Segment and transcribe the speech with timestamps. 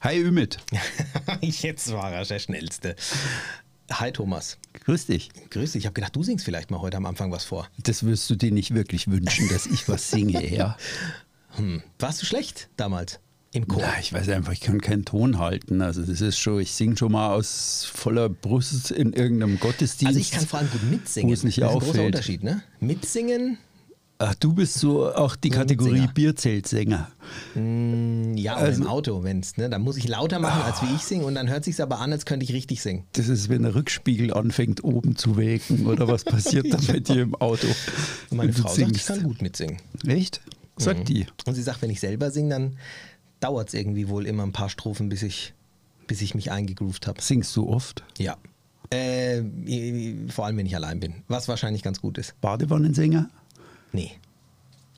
[0.00, 0.58] Hi Ümit.
[1.40, 2.94] Jetzt war er der Schnellste.
[3.90, 4.58] Hi Thomas.
[4.84, 5.30] Grüß dich.
[5.50, 5.80] Grüß dich.
[5.80, 7.66] Ich habe gedacht, du singst vielleicht mal heute am Anfang was vor.
[7.82, 10.76] Das wirst du dir nicht wirklich wünschen, dass ich was singe, ja.
[11.56, 11.82] Hm.
[11.98, 13.18] Warst du schlecht damals
[13.52, 13.80] im Chor?
[13.80, 15.80] Ja, ich weiß einfach, ich kann keinen Ton halten.
[15.82, 20.06] Also das ist schon, ich singe schon mal aus voller Brust in irgendeinem Gottesdienst.
[20.06, 21.28] Also ich kann vor allem gut mitsingen.
[21.28, 21.94] Wo es nicht das ist ein auffällt.
[21.94, 22.62] großer Unterschied, ne?
[22.78, 23.58] Mitsingen,
[24.20, 26.08] Ach, du bist so auch die Kategorie.
[26.12, 27.08] Bierzeltsänger.
[27.54, 29.70] ja, oder Also- im Auto, wenn's, ne?
[29.70, 32.10] Dann muss ich lauter machen, als wie ich singe und dann hört sich's aber an,
[32.12, 33.04] als könnte ich richtig singen.
[33.12, 37.22] Das ist, wenn der Rückspiegel anfängt oben zu welken oder was passiert dann bei dir
[37.22, 37.68] im Auto?
[38.30, 39.06] Und meine Frau sagt, ich singst?
[39.06, 39.76] kann gut mitsingen.
[40.06, 40.40] Echt?
[40.76, 41.26] Sagt die.
[41.46, 42.76] Und sie sagt, wenn ich selber singe, dann
[43.40, 45.54] dauert's irgendwie wohl immer ein paar Strophen, bis ich,
[46.08, 47.20] bis ich mich eingegroovt habe.
[47.22, 48.02] Singst du oft?
[48.18, 48.36] Ja.
[48.90, 49.42] Äh,
[50.28, 51.14] vor allem, wenn ich allein bin.
[51.28, 52.40] Was wahrscheinlich ganz gut ist.
[52.40, 53.28] Badewannensänger?
[53.92, 54.12] Nee.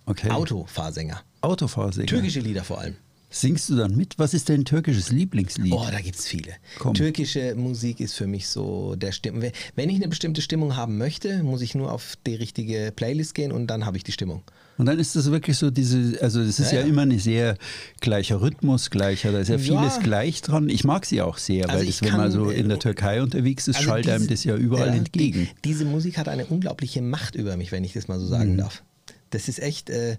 [0.06, 0.30] Okay.
[0.30, 1.22] Autofahrsänger.
[1.40, 2.06] Autofahrsänger.
[2.06, 2.96] Türkische Lieder vor allem.
[3.32, 4.18] Singst du dann mit?
[4.18, 5.72] Was ist dein türkisches Lieblingslied?
[5.72, 6.52] Oh, da gibt's viele.
[6.80, 6.94] Komm.
[6.94, 9.44] Türkische Musik ist für mich so der Stimmung.
[9.76, 13.52] Wenn ich eine bestimmte Stimmung haben möchte, muss ich nur auf die richtige Playlist gehen
[13.52, 14.42] und dann habe ich die Stimmung.
[14.80, 16.90] Und dann ist das wirklich so diese, also das ist ja, Ja, ja.
[16.90, 17.58] immer eine sehr
[18.00, 19.60] gleicher Rhythmus, gleicher, da ist ja Ja.
[19.60, 20.70] vieles gleich dran.
[20.70, 22.80] Ich mag sie auch sehr, Also weil das, wenn man kann, so in der äh,
[22.80, 25.48] Türkei unterwegs ist, Also schallt einem diese- das ja überall ja, entgegen.
[25.62, 28.54] Die, diese Musik hat eine unglaubliche Macht über mich, wenn ich das mal so sagen
[28.54, 28.56] Mhm.
[28.58, 28.82] darf.
[29.28, 29.90] Das ist echt.
[29.90, 30.16] Äh,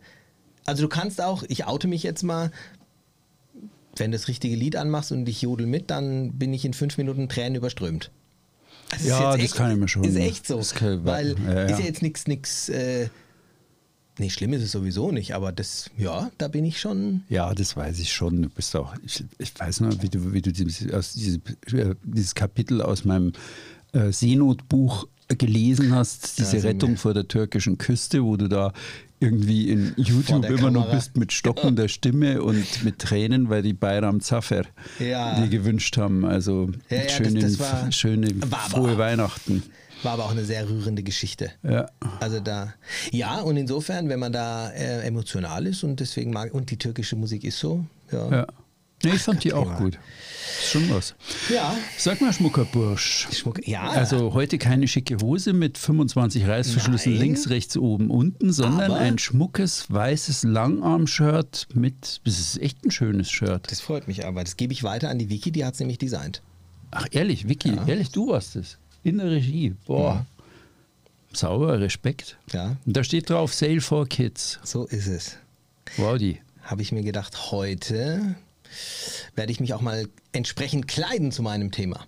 [0.67, 2.51] also du kannst auch, ich oute mich jetzt mal,
[3.97, 6.97] wenn du das richtige Lied anmachst und ich jodel mit, dann bin ich in fünf
[6.99, 8.11] Minuten Tränen überströmt.
[8.91, 10.61] Das Ja, das kann ich mir schon- Ist echt so.
[10.75, 11.61] kann- weil ja, ja.
[11.65, 12.69] ist ja jetzt nichts, nichts.
[12.69, 13.09] Äh,
[14.21, 17.23] nee, schlimm ist es sowieso nicht, aber das, ja, da bin ich schon.
[17.27, 18.43] Ja, das weiß ich schon.
[18.43, 22.33] Du bist auch, ich, ich weiß noch, wie du, wie du dieses, aus äh, dieses
[22.35, 23.33] Kapitel aus meinem
[23.93, 26.97] äh, Seenotbuch gelesen hast, diese Rettung wir.
[26.97, 28.73] vor der türkischen Küste, wo du da
[29.19, 34.19] irgendwie in YouTube immer noch bist mit stockender Stimme und mit Tränen, weil die Bayram
[34.19, 34.63] Zafer
[34.99, 35.39] Ja.
[35.39, 36.25] dir gewünscht haben.
[36.25, 39.63] Also Ja, ja, das- schöne, das war- schöne war frohe Weihnachten.
[40.03, 41.51] War aber auch eine sehr rührende Geschichte.
[41.63, 41.87] Ja.
[42.19, 42.73] Also da,
[43.11, 47.15] ja, und insofern, wenn man da äh, emotional ist und deswegen mag, und die türkische
[47.15, 48.29] Musik ist so, ja.
[48.29, 48.47] ja.
[49.03, 49.97] Nee, ich fand die auch gut.
[50.61, 51.15] Ist schon was.
[51.51, 51.75] Ja.
[51.97, 53.29] Sag mal, Schmuckerbursch.
[53.31, 53.89] Schmuck, ja.
[53.89, 57.21] Also heute keine schicke Hose mit 25 Reißverschlüssen Nein.
[57.21, 62.91] links, rechts, oben, unten, sondern Aber- ein schmuckes weißes Langarm-Shirt mit, das ist echt ein
[62.91, 63.71] schönes Shirt.
[63.71, 64.43] das freut mich aber.
[64.43, 66.43] Das gebe ich weiter an die Vicky, die hat es nämlich designt.
[66.91, 68.77] Ach ehrlich, Vicky, ehrlich, du warst es.
[69.03, 69.75] In der Regie.
[69.85, 70.25] Boah.
[71.33, 72.37] Sauber, Respekt.
[72.51, 72.75] Ja.
[72.85, 74.59] Und da steht drauf Sale for Kids.
[74.63, 75.37] So ist es.
[75.97, 76.39] Wow, die.
[76.63, 78.35] Habe ich mir gedacht, heute
[79.35, 82.05] werde ich mich auch mal entsprechend kleiden zu meinem Thema.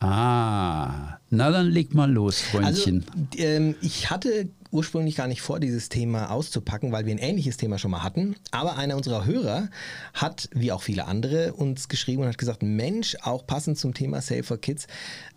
[0.00, 3.04] Ah, na dann leg mal los, Freundchen.
[3.10, 7.56] Also, ähm, ich hatte ursprünglich gar nicht vor, dieses Thema auszupacken, weil wir ein ähnliches
[7.56, 8.36] Thema schon mal hatten.
[8.50, 9.68] Aber einer unserer Hörer
[10.14, 14.20] hat, wie auch viele andere, uns geschrieben und hat gesagt: Mensch, auch passend zum Thema
[14.20, 14.86] Save for Kids,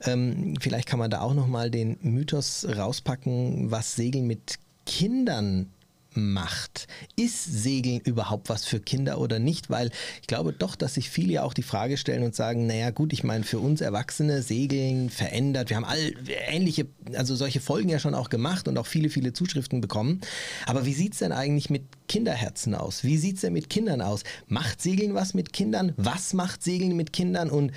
[0.01, 5.69] ähm, vielleicht kann man da auch nochmal den Mythos rauspacken, was Segeln mit Kindern
[6.15, 6.87] macht.
[7.15, 9.69] Ist Segeln überhaupt was für Kinder oder nicht?
[9.69, 9.91] Weil
[10.21, 13.13] ich glaube doch, dass sich viele ja auch die Frage stellen und sagen, naja gut,
[13.13, 15.69] ich meine, für uns Erwachsene Segeln verändert.
[15.69, 16.13] Wir haben all
[16.49, 20.21] ähnliche, also solche Folgen ja schon auch gemacht und auch viele, viele Zuschriften bekommen.
[20.65, 23.03] Aber wie sieht es denn eigentlich mit Kinderherzen aus?
[23.03, 24.23] Wie sieht es denn mit Kindern aus?
[24.47, 25.93] Macht Segeln was mit Kindern?
[25.97, 27.49] Was macht Segeln mit Kindern?
[27.49, 27.71] Und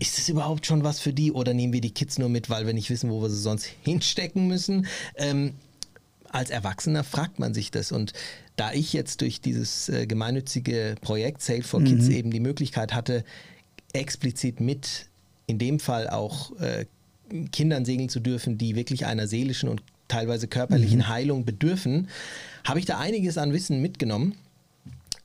[0.00, 1.32] ist es überhaupt schon was für die?
[1.32, 3.68] Oder nehmen wir die Kids nur mit, weil wir nicht wissen, wo wir sie sonst
[3.82, 4.86] hinstecken müssen?
[5.16, 5.54] Ähm,
[6.34, 7.92] als Erwachsener fragt man sich das.
[7.92, 8.12] Und
[8.56, 13.24] da ich jetzt durch dieses äh, gemeinnützige Projekt Sale for Kids eben die Möglichkeit hatte,
[13.92, 15.06] explizit mit
[15.46, 16.86] in dem Fall auch äh,
[17.52, 22.08] Kindern segeln zu dürfen, die wirklich einer seelischen und teilweise körperlichen Heilung bedürfen,
[22.64, 24.34] habe ich da einiges an Wissen mitgenommen.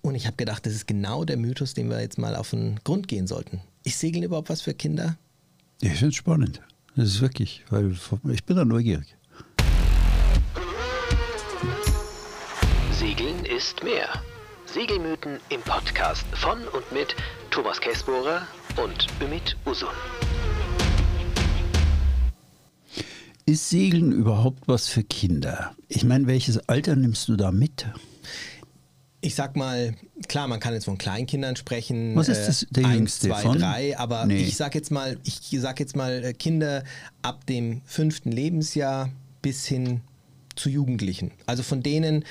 [0.02, 2.80] Und ich habe gedacht, das ist genau der Mythos, den wir jetzt mal auf den
[2.84, 3.62] Grund gehen sollten.
[3.84, 5.18] Ist Segeln überhaupt was für Kinder?
[5.81, 6.62] Ich finde es spannend.
[6.96, 7.96] Das ist wirklich, weil
[8.31, 9.16] ich bin da neugierig.
[12.99, 14.07] Segeln ist mehr.
[14.65, 17.15] Segelmythen im Podcast von und mit
[17.49, 18.41] Thomas Käsbohrer
[18.84, 19.87] und Ümit Usun.
[23.46, 25.75] Ist Segeln überhaupt was für Kinder?
[25.87, 27.87] Ich meine, welches Alter nimmst du da mit?
[29.22, 29.95] Ich sag mal,
[30.28, 32.16] klar, man kann jetzt von Kleinkindern sprechen.
[32.16, 33.59] Was ist das, der eins, Jüngste zwei, von?
[33.59, 34.43] drei, aber Nee.
[34.43, 36.84] ich sag jetzt mal, ich sag jetzt mal äh, Kinder
[37.22, 39.09] ab dem fünften Lebensjahr
[39.41, 40.02] bis hin
[40.55, 41.31] zu Jugendlichen.
[41.45, 42.25] Also von denen Äh,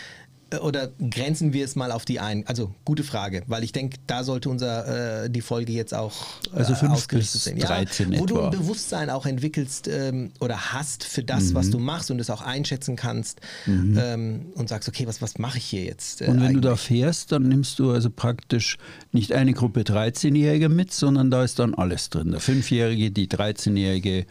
[0.62, 2.47] oder grenzen wir es mal auf die ein?
[2.47, 6.15] Also gute Frage, weil ich denke, da sollte unser äh, die Folge jetzt auch
[6.53, 7.59] äh, also 5 bis sein.
[7.59, 8.35] 13 ja, wo etwa.
[8.35, 11.55] du ein Bewusstsein auch entwickelst ähm, oder hast für das, mhm.
[11.55, 13.99] was du machst und es auch einschätzen kannst mhm.
[14.00, 16.23] ähm, und sagst, okay, was, was mache ich hier jetzt?
[16.23, 16.62] Äh, und wenn eigentlich?
[16.62, 18.79] du da fährst, dann nimmst du also praktisch
[19.12, 22.31] nicht eine Gruppe 13-Jähriger mit, sondern da ist dann alles drin.
[22.31, 24.27] Der 5-Jährige, die 13-Jährige,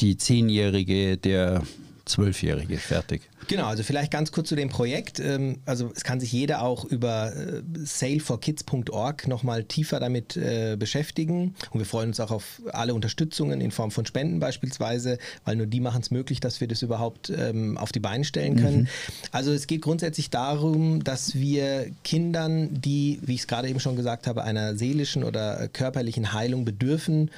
[0.00, 1.62] die 10-Jährige, der
[2.06, 3.22] Zwölfjährige, fertig.
[3.48, 5.20] Genau, also vielleicht ganz kurz zu dem Projekt.
[5.20, 11.54] Ähm, also es kann sich jeder auch über äh, saleforkids.org nochmal tiefer damit äh, beschäftigen.
[11.70, 15.66] Und wir freuen uns auch auf alle Unterstützungen in Form von Spenden beispielsweise, weil nur
[15.66, 18.80] die machen es möglich, dass wir das überhaupt ähm, auf die Beine stellen können.
[18.82, 18.88] Mhm.
[19.32, 23.96] Also es geht grundsätzlich darum, dass wir Kindern, die, wie ich es gerade eben schon
[23.96, 27.30] gesagt habe, einer seelischen oder körperlichen Heilung bedürfen,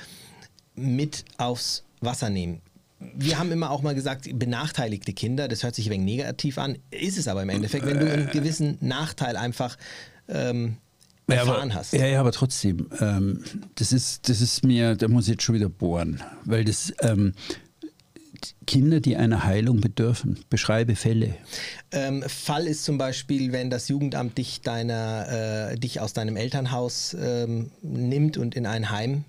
[0.74, 2.60] mit aufs Wasser nehmen
[2.98, 6.78] wir haben immer auch mal gesagt, benachteiligte Kinder, das hört sich ein wenig negativ an,
[6.90, 9.76] ist es aber im Endeffekt, wenn du einen gewissen Nachteil einfach
[10.28, 10.78] ähm,
[11.26, 11.92] erfahren ja, aber, hast.
[11.92, 13.42] Ja, ja, aber trotzdem, ähm,
[13.74, 17.34] das, ist, das ist mir, da muss ich jetzt schon wieder bohren, weil das ähm,
[18.66, 21.34] Kinder, die einer Heilung bedürfen, beschreibe Fälle.
[21.92, 27.16] Ähm, Fall ist zum Beispiel, wenn das Jugendamt dich, deiner, äh, dich aus deinem Elternhaus
[27.18, 29.24] ähm, nimmt und in ein Heim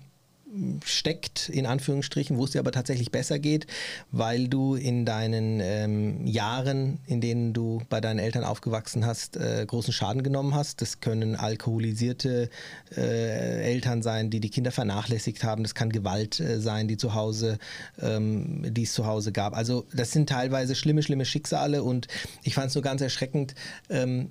[0.84, 3.66] steckt, in Anführungsstrichen, wo es dir aber tatsächlich besser geht,
[4.10, 9.64] weil du in deinen ähm, Jahren, in denen du bei deinen Eltern aufgewachsen hast, äh,
[9.66, 10.80] großen Schaden genommen hast.
[10.80, 12.48] Das können alkoholisierte
[12.96, 15.62] äh, Eltern sein, die die Kinder vernachlässigt haben.
[15.62, 17.58] Das kann Gewalt äh, sein, die zu Hause,
[18.00, 19.54] ähm, die es zu Hause gab.
[19.54, 22.08] Also das sind teilweise schlimme, schlimme Schicksale und
[22.42, 23.54] ich fand es nur ganz erschreckend,
[23.90, 24.30] ähm,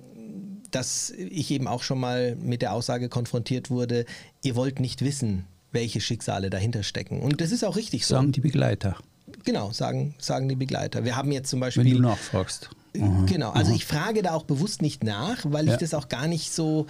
[0.70, 4.04] dass ich eben auch schon mal mit der Aussage konfrontiert wurde,
[4.42, 7.20] ihr wollt nicht wissen, welche Schicksale dahinter stecken.
[7.20, 8.14] Und das ist auch richtig so.
[8.14, 8.96] Sagen die Begleiter.
[9.44, 11.04] Genau, sagen, sagen die Begleiter.
[11.04, 11.84] Wir haben jetzt zum Beispiel.
[11.84, 12.70] Wenn du nachfragst.
[12.98, 13.24] Aha.
[13.26, 13.76] Genau, also Aha.
[13.76, 15.74] ich frage da auch bewusst nicht nach, weil ja.
[15.74, 16.86] ich das auch gar nicht so,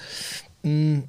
[0.63, 1.05] mh, hm,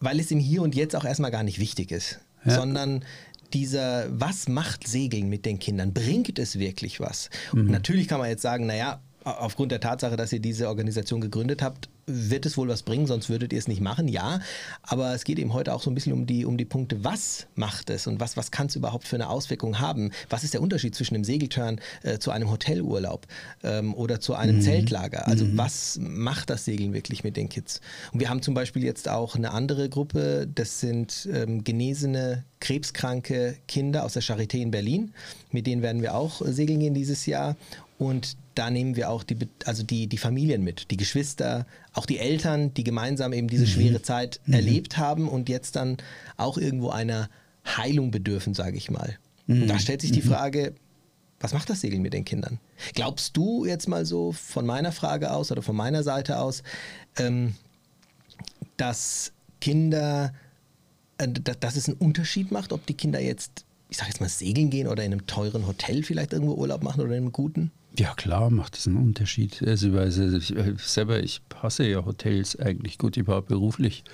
[0.00, 2.54] weil es im Hier und Jetzt auch erstmal gar nicht wichtig ist, ja.
[2.54, 3.04] sondern
[3.52, 5.92] dieser, was macht Segeln mit den Kindern?
[5.92, 7.30] Bringt es wirklich was?
[7.52, 7.60] Mhm.
[7.60, 11.62] Und natürlich kann man jetzt sagen, naja, aufgrund der Tatsache, dass ihr diese Organisation gegründet
[11.62, 14.40] habt, wird es wohl was bringen, sonst würdet ihr es nicht machen, ja.
[14.82, 17.46] Aber es geht eben heute auch so ein bisschen um die, um die Punkte, was
[17.54, 20.10] macht es und was, was kann es überhaupt für eine Auswirkung haben?
[20.30, 23.26] Was ist der Unterschied zwischen einem Segelturn äh, zu einem Hotelurlaub
[23.62, 24.62] ähm, oder zu einem mhm.
[24.62, 25.28] Zeltlager?
[25.28, 25.58] Also mhm.
[25.58, 27.80] was macht das Segeln wirklich mit den Kids?
[28.12, 33.56] Und wir haben zum Beispiel jetzt auch eine andere Gruppe, das sind ähm, genesene, krebskranke
[33.68, 35.12] Kinder aus der Charité in Berlin.
[35.52, 37.56] Mit denen werden wir auch segeln gehen dieses Jahr.
[37.98, 42.18] Und da nehmen wir auch die, also die, die Familien mit, die Geschwister, auch die
[42.18, 43.68] Eltern, die gemeinsam eben diese mhm.
[43.68, 44.54] schwere Zeit mhm.
[44.54, 45.96] erlebt haben und jetzt dann
[46.36, 47.28] auch irgendwo einer
[47.66, 49.18] Heilung bedürfen, sage ich mal.
[49.46, 49.66] Mhm.
[49.66, 50.28] Da stellt sich die mhm.
[50.28, 50.74] Frage,
[51.40, 52.58] was macht das Segeln mit den Kindern?
[52.94, 56.62] Glaubst du jetzt mal so von meiner Frage aus oder von meiner Seite aus,
[57.16, 57.54] ähm,
[58.76, 60.32] dass Kinder,
[61.18, 64.70] äh, dass es einen Unterschied macht, ob die Kinder jetzt, ich sage jetzt mal, segeln
[64.70, 67.72] gehen oder in einem teuren Hotel vielleicht irgendwo Urlaub machen oder in einem guten?
[67.98, 69.60] Ja, klar macht das einen Unterschied.
[69.66, 73.16] Also, also ich, selber, ich hasse ja Hotels eigentlich gut.
[73.16, 74.04] Ich war beruflich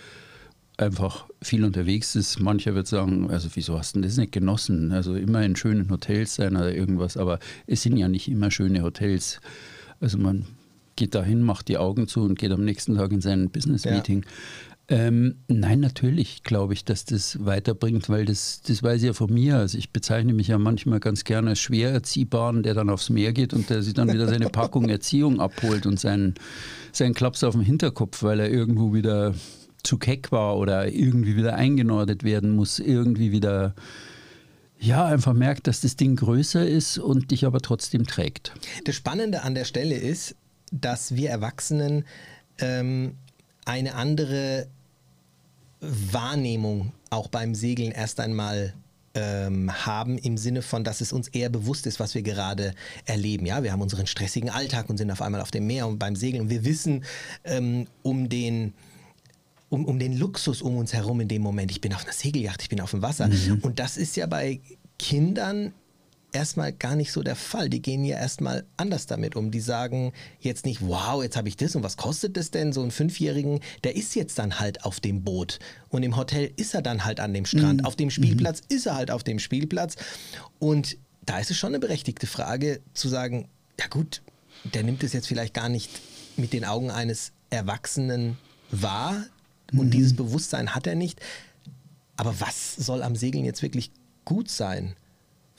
[0.78, 2.40] einfach viel unterwegs ist.
[2.40, 4.90] Mancher wird sagen, also wieso hast du das nicht genossen?
[4.92, 8.82] Also immer in schönen Hotels sein oder irgendwas, aber es sind ja nicht immer schöne
[8.82, 9.40] Hotels.
[10.00, 10.46] Also man
[10.96, 14.22] geht dahin, macht die Augen zu und geht am nächsten Tag in sein Business-Meeting.
[14.22, 14.30] Ja.
[14.88, 19.32] Ähm, nein, natürlich glaube ich, dass das weiterbringt, weil das, das weiß ich ja von
[19.32, 19.56] mir.
[19.56, 23.32] Also ich bezeichne mich ja manchmal ganz gerne als schwer erziehbaren, der dann aufs Meer
[23.32, 26.34] geht und der sich dann wieder seine Packung Erziehung abholt und seinen,
[26.92, 29.34] seinen Klaps auf dem Hinterkopf, weil er irgendwo wieder
[29.82, 33.74] zu keck war oder irgendwie wieder eingenordet werden muss, irgendwie wieder
[34.78, 38.52] ja, einfach merkt, dass das Ding größer ist und dich aber trotzdem trägt.
[38.84, 40.36] Das Spannende an der Stelle ist,
[40.72, 42.04] dass wir Erwachsenen
[42.58, 43.14] ähm,
[43.64, 44.68] eine andere
[45.80, 48.74] Wahrnehmung auch beim Segeln erst einmal
[49.14, 53.46] ähm, haben im Sinne von, dass es uns eher bewusst ist, was wir gerade erleben.
[53.46, 56.16] Ja, wir haben unseren stressigen Alltag und sind auf einmal auf dem Meer und beim
[56.16, 57.04] Segeln und wir wissen
[57.44, 58.74] ähm, um den
[59.70, 61.70] um, um den Luxus um uns herum in dem Moment.
[61.70, 63.28] Ich bin auf einer Segelyacht, ich bin auf dem Wasser.
[63.28, 63.60] Mhm.
[63.62, 64.60] Und das ist ja bei
[64.98, 65.72] Kindern
[66.34, 67.70] erstmal gar nicht so der Fall.
[67.70, 69.50] Die gehen ja erstmal anders damit um.
[69.50, 72.72] Die sagen jetzt nicht, wow, jetzt habe ich das und was kostet das denn?
[72.72, 76.74] So ein Fünfjährigen, der ist jetzt dann halt auf dem Boot und im Hotel ist
[76.74, 77.80] er dann halt an dem Strand.
[77.80, 77.86] Mhm.
[77.86, 78.76] Auf dem Spielplatz mhm.
[78.76, 79.96] ist er halt auf dem Spielplatz.
[80.58, 83.48] Und da ist es schon eine berechtigte Frage zu sagen,
[83.78, 84.22] ja gut,
[84.64, 85.90] der nimmt es jetzt vielleicht gar nicht
[86.36, 88.36] mit den Augen eines Erwachsenen
[88.70, 89.24] wahr
[89.72, 89.90] und mhm.
[89.90, 91.20] dieses Bewusstsein hat er nicht.
[92.16, 93.90] Aber was soll am Segeln jetzt wirklich
[94.24, 94.94] gut sein?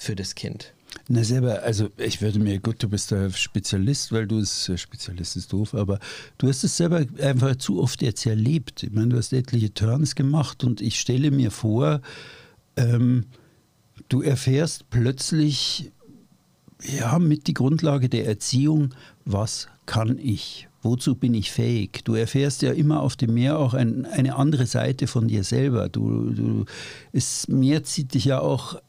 [0.05, 0.74] Für das Kind.
[1.07, 4.77] Na selber, also ich würde mir, gut, du bist der Spezialist, weil du es, äh,
[4.77, 6.00] Spezialist ist doof, aber
[6.38, 8.83] du hast es selber einfach zu oft jetzt erlebt.
[8.83, 12.01] Ich meine, du hast etliche Turns gemacht und ich stelle mir vor,
[12.77, 13.25] ähm,
[14.09, 15.91] du erfährst plötzlich,
[16.81, 18.93] ja, mit die Grundlage der Erziehung,
[19.25, 20.67] was kann ich?
[20.81, 22.03] Wozu bin ich fähig?
[22.03, 25.89] Du erfährst ja immer auf dem Meer auch ein, eine andere Seite von dir selber.
[25.89, 26.65] Du, du,
[27.12, 28.79] es, Meer zieht dich ja auch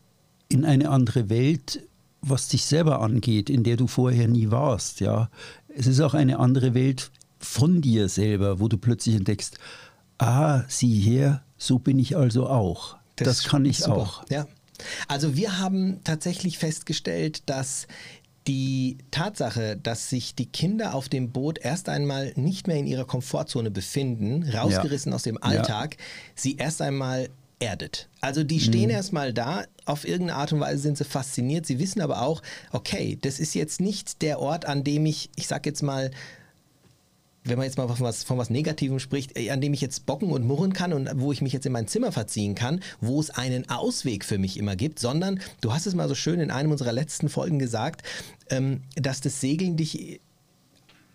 [0.48, 1.82] in eine andere Welt,
[2.20, 5.00] was dich selber angeht, in der du vorher nie warst.
[5.00, 5.30] Ja,
[5.68, 9.58] es ist auch eine andere Welt von dir selber, wo du plötzlich entdeckst,
[10.18, 12.96] ah, sieh her, so bin ich also auch.
[13.16, 13.96] Das, das kann ich super.
[13.96, 14.24] auch.
[14.30, 14.46] Ja.
[15.08, 17.86] Also wir haben tatsächlich festgestellt, dass
[18.46, 23.04] die Tatsache, dass sich die Kinder auf dem Boot erst einmal nicht mehr in ihrer
[23.04, 25.16] Komfortzone befinden, rausgerissen ja.
[25.16, 26.04] aus dem Alltag, ja.
[26.34, 28.08] sie erst einmal erdet.
[28.20, 28.90] Also die stehen mhm.
[28.96, 33.18] erstmal da, auf irgendeine Art und Weise sind sie fasziniert, sie wissen aber auch, okay,
[33.20, 36.10] das ist jetzt nicht der Ort, an dem ich, ich sag jetzt mal,
[37.44, 40.04] wenn man jetzt mal von was, von was Negativem spricht, äh, an dem ich jetzt
[40.04, 43.20] bocken und murren kann und wo ich mich jetzt in mein Zimmer verziehen kann, wo
[43.20, 46.50] es einen Ausweg für mich immer gibt, sondern du hast es mal so schön in
[46.50, 48.02] einem unserer letzten Folgen gesagt,
[48.50, 50.20] ähm, dass das Segeln dich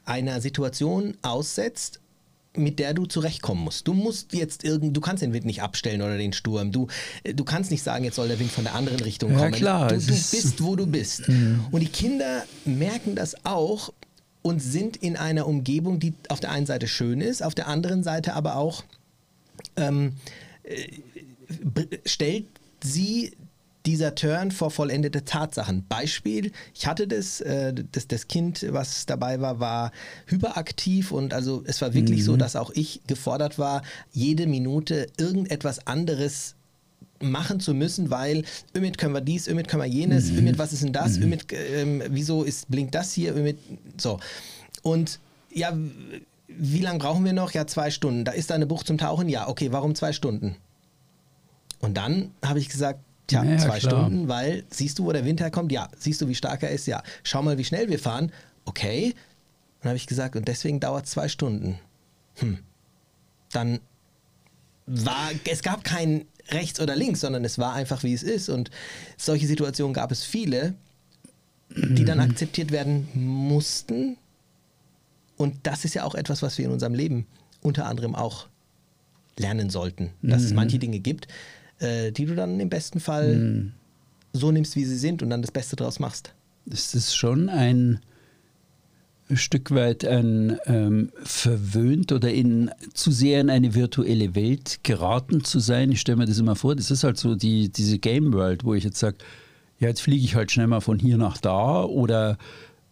[0.05, 1.99] einer Situation aussetzt
[2.55, 3.87] mit der du zurechtkommen musst.
[3.87, 6.71] Du musst jetzt irgend, du kannst den Wind nicht abstellen oder den Sturm.
[6.71, 6.87] Du,
[7.23, 9.53] äh, du kannst nicht sagen, jetzt soll der Wind von der anderen Richtung kommen.
[9.53, 9.87] Ja, klar.
[9.89, 11.27] Du, du bist, wo du bist.
[11.27, 11.65] Mhm.
[11.71, 13.93] Und die Kinder merken das auch
[14.41, 18.03] und sind in einer Umgebung, die auf der einen Seite schön ist, auf der anderen
[18.03, 18.83] Seite aber auch
[19.77, 20.13] ähm,
[20.63, 20.87] äh,
[22.05, 22.47] stellt
[22.83, 23.31] sie
[23.85, 25.85] dieser Turn vor vollendete Tatsachen.
[25.87, 29.91] Beispiel, ich hatte das, äh, das, das Kind, was dabei war, war
[30.27, 32.25] hyperaktiv und also es war wirklich mhm.
[32.25, 36.55] so, dass auch ich gefordert war, jede Minute irgendetwas anderes
[37.21, 38.43] machen zu müssen, weil
[38.75, 40.39] Ümit können wir dies, Ümit können wir jenes, mhm.
[40.39, 41.23] Ümit, was ist denn das, mhm.
[41.23, 43.57] Ümit, ähm, wieso ist, blinkt das hier, Ümit,
[43.97, 44.19] so.
[44.81, 45.19] Und
[45.53, 45.75] ja,
[46.47, 47.51] wie lange brauchen wir noch?
[47.51, 48.25] Ja, zwei Stunden.
[48.25, 49.29] Da ist da eine Bucht zum Tauchen?
[49.29, 50.55] Ja, okay, warum zwei Stunden?
[51.79, 52.99] Und dann habe ich gesagt,
[53.31, 53.79] Tja, ja, zwei klar.
[53.79, 55.71] Stunden, weil siehst du, wo der Wind herkommt?
[55.71, 55.89] Ja.
[55.97, 56.85] Siehst du, wie stark er ist?
[56.85, 57.01] Ja.
[57.23, 58.31] Schau mal, wie schnell wir fahren.
[58.65, 59.15] Okay.
[59.81, 61.79] Dann habe ich gesagt, und deswegen dauert es zwei Stunden.
[62.35, 62.59] Hm.
[63.51, 63.79] Dann
[64.85, 68.49] war, es gab kein rechts oder links, sondern es war einfach, wie es ist.
[68.49, 68.69] Und
[69.17, 70.75] solche Situationen gab es viele,
[71.69, 72.31] die dann mhm.
[72.31, 74.17] akzeptiert werden mussten.
[75.37, 77.25] Und das ist ja auch etwas, was wir in unserem Leben
[77.61, 78.47] unter anderem auch
[79.37, 80.47] lernen sollten, dass mhm.
[80.47, 81.27] es manche Dinge gibt,
[81.81, 83.71] äh, die du dann im besten Fall mhm.
[84.33, 86.33] so nimmst, wie sie sind und dann das Beste draus machst.
[86.65, 87.99] Das ist schon ein
[89.33, 95.59] Stück weit ein ähm, verwöhnt oder in zu sehr in eine virtuelle Welt geraten zu
[95.59, 95.91] sein.
[95.91, 98.73] Ich stelle mir das immer vor, das ist halt so die, diese Game World, wo
[98.73, 99.17] ich jetzt sage,
[99.79, 102.37] ja, jetzt fliege ich halt schnell mal von hier nach da oder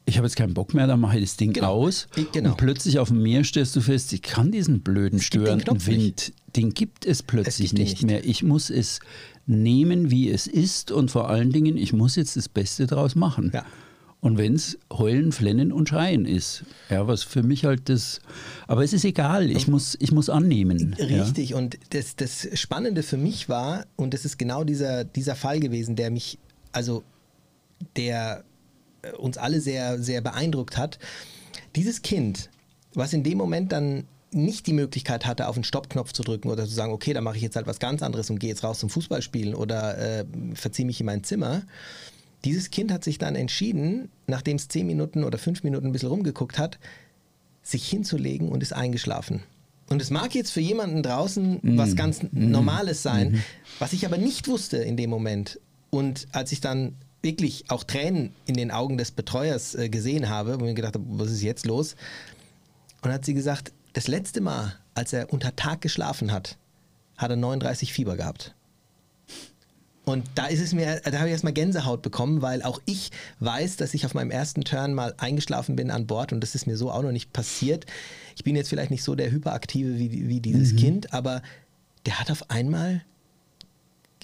[0.09, 1.73] ich habe jetzt keinen Bock mehr, dann mache ich das Ding genau.
[1.73, 2.07] aus.
[2.31, 2.51] Genau.
[2.51, 6.73] Und plötzlich auf dem Meer stellst du fest, ich kann diesen blöden, störenden Wind, den
[6.73, 8.25] gibt es plötzlich nicht, nicht mehr.
[8.25, 8.99] Ich muss es
[9.45, 13.51] nehmen, wie es ist und vor allen Dingen, ich muss jetzt das Beste daraus machen.
[13.53, 13.65] Ja.
[14.21, 16.65] Und wenn es heulen, flennen und schreien ist.
[16.89, 18.19] Ja, was für mich halt das.
[18.67, 20.93] Aber es ist egal, ich muss, ich muss annehmen.
[20.95, 21.57] Richtig, ja.
[21.57, 25.95] und das, das Spannende für mich war, und das ist genau dieser, dieser Fall gewesen,
[25.95, 26.37] der mich,
[26.73, 27.03] also
[27.95, 28.43] der
[29.17, 30.99] uns alle sehr, sehr beeindruckt hat.
[31.75, 32.49] Dieses Kind,
[32.93, 36.65] was in dem Moment dann nicht die Möglichkeit hatte, auf den Stoppknopf zu drücken oder
[36.65, 38.79] zu sagen, okay, dann mache ich jetzt halt was ganz anderes und gehe jetzt raus
[38.79, 41.63] zum Fußballspielen oder äh, verziehe mich in mein Zimmer.
[42.45, 46.09] Dieses Kind hat sich dann entschieden, nachdem es zehn Minuten oder fünf Minuten ein bisschen
[46.09, 46.79] rumgeguckt hat,
[47.63, 49.41] sich hinzulegen und ist eingeschlafen.
[49.89, 51.77] Und es mag jetzt für jemanden draußen mm.
[51.77, 52.27] was ganz mm.
[52.31, 53.43] Normales sein, mm.
[53.79, 55.59] was ich aber nicht wusste in dem Moment.
[55.89, 60.59] Und als ich dann wirklich auch Tränen in den Augen des Betreuers äh, gesehen habe,
[60.59, 61.95] wo ich mir gedacht habe, was ist jetzt los?
[63.01, 66.57] Und hat sie gesagt, das letzte Mal, als er unter Tag geschlafen hat,
[67.17, 68.55] hat er 39 Fieber gehabt.
[70.05, 73.11] Und da ist es mir, da habe ich erstmal Gänsehaut bekommen, weil auch ich
[73.41, 76.65] weiß, dass ich auf meinem ersten Turn mal eingeschlafen bin an Bord und das ist
[76.65, 77.85] mir so auch noch nicht passiert.
[78.35, 80.77] Ich bin jetzt vielleicht nicht so der Hyperaktive wie, wie dieses mhm.
[80.77, 81.43] Kind, aber
[82.05, 83.03] der hat auf einmal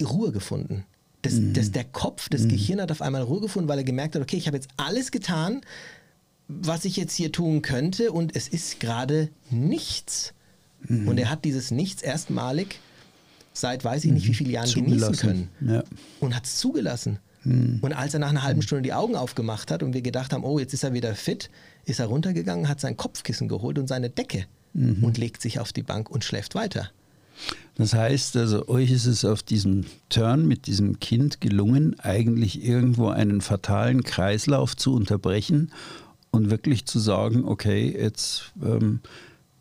[0.01, 0.85] Ruhe gefunden.
[1.25, 1.53] Das, mhm.
[1.53, 2.49] das, der Kopf, das mhm.
[2.49, 5.11] Gehirn hat auf einmal Ruhe gefunden, weil er gemerkt hat, okay, ich habe jetzt alles
[5.11, 5.61] getan,
[6.47, 10.33] was ich jetzt hier tun könnte und es ist gerade nichts.
[10.87, 11.07] Mhm.
[11.07, 12.79] Und er hat dieses Nichts erstmalig
[13.57, 14.35] seit weiß ich nicht wie mhm.
[14.35, 15.49] vielen Jahren genießen können.
[15.61, 15.83] Ja.
[16.19, 17.19] Und hat es zugelassen.
[17.43, 17.79] Mhm.
[17.81, 20.43] Und als er nach einer halben Stunde die Augen aufgemacht hat und wir gedacht haben,
[20.43, 21.49] oh, jetzt ist er wieder fit,
[21.85, 25.03] ist er runtergegangen, hat sein Kopfkissen geholt und seine Decke mhm.
[25.03, 26.91] und legt sich auf die Bank und schläft weiter.
[27.75, 33.09] Das heißt also, euch ist es auf diesem Turn mit diesem Kind gelungen, eigentlich irgendwo
[33.09, 35.71] einen fatalen Kreislauf zu unterbrechen
[36.31, 39.01] und wirklich zu sagen, okay, jetzt ähm,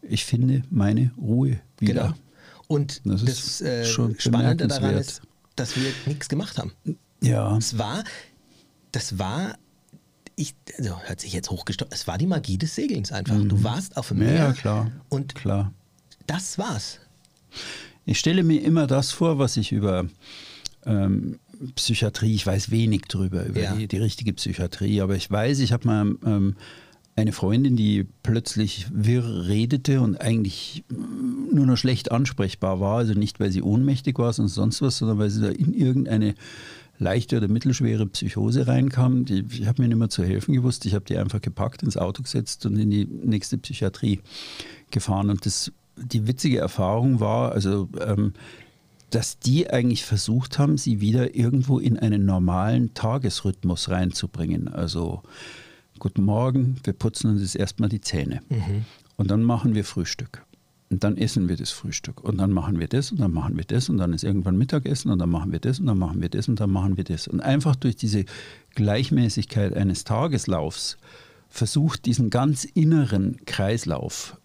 [0.09, 1.95] ich finde meine Ruhe wieder.
[1.95, 2.15] Genau.
[2.67, 5.23] Und das, das äh, Spannende daran ist,
[5.57, 6.73] dass wir nichts gemacht haben.
[7.21, 7.57] Ja.
[7.57, 8.05] Es war,
[8.93, 9.55] das war,
[10.37, 13.37] ich, also hört sich jetzt hochgestockt, es war die Magie des Segelns einfach.
[13.37, 13.49] Mhm.
[13.49, 14.35] Du warst auf dem Meer.
[14.35, 14.91] Ja, klar.
[15.09, 15.73] Und klar.
[16.27, 17.01] das war's.
[18.05, 20.07] Ich stelle mir immer das vor, was ich über
[20.85, 21.39] ähm,
[21.75, 23.75] Psychiatrie, ich weiß wenig drüber, über ja.
[23.75, 26.57] die, die, richtige Psychiatrie, aber ich weiß, ich habe mal ähm,
[27.17, 30.85] eine Freundin, die plötzlich wirr redete und eigentlich
[31.53, 35.19] nur noch schlecht ansprechbar war, also nicht, weil sie ohnmächtig war, sondern sonst was, sondern
[35.19, 36.35] weil sie da in irgendeine
[36.99, 39.25] leichte oder mittelschwere Psychose reinkam.
[39.25, 40.87] Die, ich habe mir nicht mehr zu helfen gewusst.
[40.87, 44.21] Ich habe die einfach gepackt, ins Auto gesetzt und in die nächste Psychiatrie
[44.91, 45.31] gefahren.
[45.31, 48.33] Und das die witzige Erfahrung war, also ähm,
[49.11, 54.69] dass die eigentlich versucht haben, sie wieder irgendwo in einen normalen Tagesrhythmus reinzubringen.
[54.69, 55.23] Also
[56.01, 58.85] guten Morgen, wir putzen uns jetzt erstmal die Zähne mhm.
[59.17, 60.45] und dann machen wir Frühstück.
[60.91, 62.23] Und dann essen wir das Frühstück.
[62.23, 65.11] Und dann machen wir das und dann machen wir das und dann ist irgendwann Mittagessen
[65.11, 67.27] und dann machen wir das und dann machen wir das und dann machen wir das.
[67.27, 68.25] Und einfach durch diese
[68.75, 70.99] Gleichmäßigkeit eines Tageslaufs
[71.49, 74.37] versucht, diesen ganz inneren Kreislauf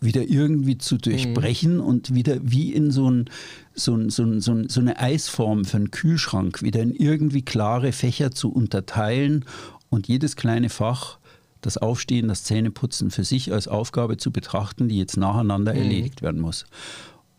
[0.00, 1.80] wieder irgendwie zu durchbrechen mhm.
[1.80, 3.30] und wieder wie in so, ein,
[3.74, 8.30] so, ein, so, ein, so, eine Eisform für einen Kühlschrank wieder in irgendwie klare Fächer
[8.30, 9.44] zu unterteilen
[9.90, 11.18] und jedes kleine Fach,
[11.60, 15.80] das Aufstehen, das Zähneputzen für sich als Aufgabe zu betrachten, die jetzt nacheinander mhm.
[15.80, 16.66] erledigt werden muss.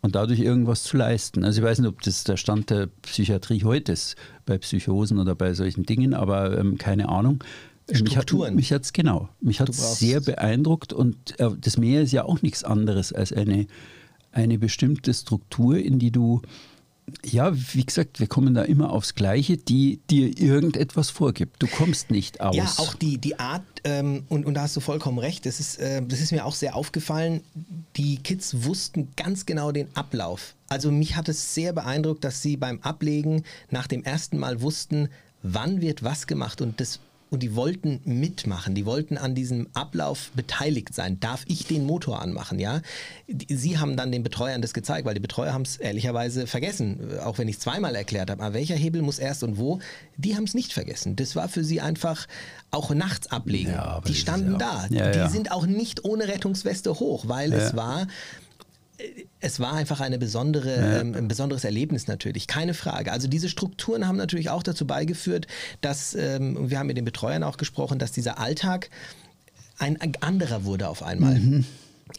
[0.02, 1.44] Und dadurch irgendwas zu leisten.
[1.44, 4.16] Also ich weiß nicht, ob das der Stand der Psychiatrie heute ist,
[4.46, 7.44] bei Psychosen oder bei solchen Dingen, aber ähm, keine Ahnung.
[7.94, 8.54] Strukturen.
[8.54, 9.28] Mich hat es genau.
[9.40, 13.32] Mich hat es sehr beeindruckt und äh, das Meer ist ja auch nichts anderes als
[13.32, 13.66] eine,
[14.32, 16.42] eine bestimmte Struktur, in die du,
[17.24, 21.62] ja, wie gesagt, wir kommen da immer aufs Gleiche, die dir irgendetwas vorgibt.
[21.62, 22.56] Du kommst nicht aus.
[22.56, 25.78] Ja, auch die, die Art, ähm, und, und da hast du vollkommen recht, das ist,
[25.78, 27.40] äh, das ist mir auch sehr aufgefallen,
[27.96, 30.54] die Kids wussten ganz genau den Ablauf.
[30.68, 35.08] Also mich hat es sehr beeindruckt, dass sie beim Ablegen nach dem ersten Mal wussten,
[35.42, 40.30] wann wird was gemacht und das und die wollten mitmachen, die wollten an diesem Ablauf
[40.34, 41.20] beteiligt sein.
[41.20, 42.58] Darf ich den Motor anmachen?
[42.58, 42.82] Ja,
[43.48, 47.38] sie haben dann den Betreuern das gezeigt, weil die Betreuer haben es ehrlicherweise vergessen, auch
[47.38, 48.42] wenn ich es zweimal erklärt habe.
[48.42, 49.80] Aber welcher Hebel muss erst und wo?
[50.16, 51.16] Die haben es nicht vergessen.
[51.16, 52.26] Das war für sie einfach
[52.70, 53.72] auch nachts ablegen.
[53.72, 54.86] Ja, die standen da.
[54.90, 58.06] Ja, die sind auch nicht ohne Rettungsweste hoch, weil es war
[59.40, 61.00] es war einfach eine besondere, ja.
[61.00, 63.12] ähm, ein besonderes Erlebnis natürlich, keine Frage.
[63.12, 65.46] Also diese Strukturen haben natürlich auch dazu beigeführt,
[65.80, 68.90] dass, ähm, wir haben mit den Betreuern auch gesprochen, dass dieser Alltag
[69.78, 71.36] ein anderer wurde auf einmal.
[71.38, 71.64] Mhm.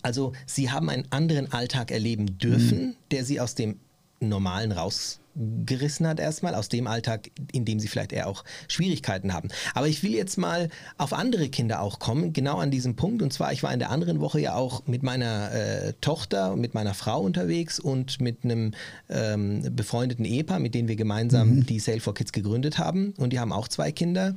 [0.02, 2.96] Also sie haben einen anderen Alltag erleben dürfen, mhm.
[3.12, 3.80] der sie aus dem
[4.20, 9.34] Normalen raus gerissen hat erstmal aus dem Alltag, in dem sie vielleicht eher auch Schwierigkeiten
[9.34, 9.50] haben.
[9.74, 13.22] Aber ich will jetzt mal auf andere Kinder auch kommen, genau an diesem Punkt.
[13.22, 16.74] Und zwar, ich war in der anderen Woche ja auch mit meiner äh, Tochter, mit
[16.74, 18.74] meiner Frau unterwegs und mit einem
[19.10, 21.66] ähm, befreundeten Ehepaar, mit dem wir gemeinsam mhm.
[21.66, 23.14] die Sale for Kids gegründet haben.
[23.18, 24.36] Und die haben auch zwei Kinder.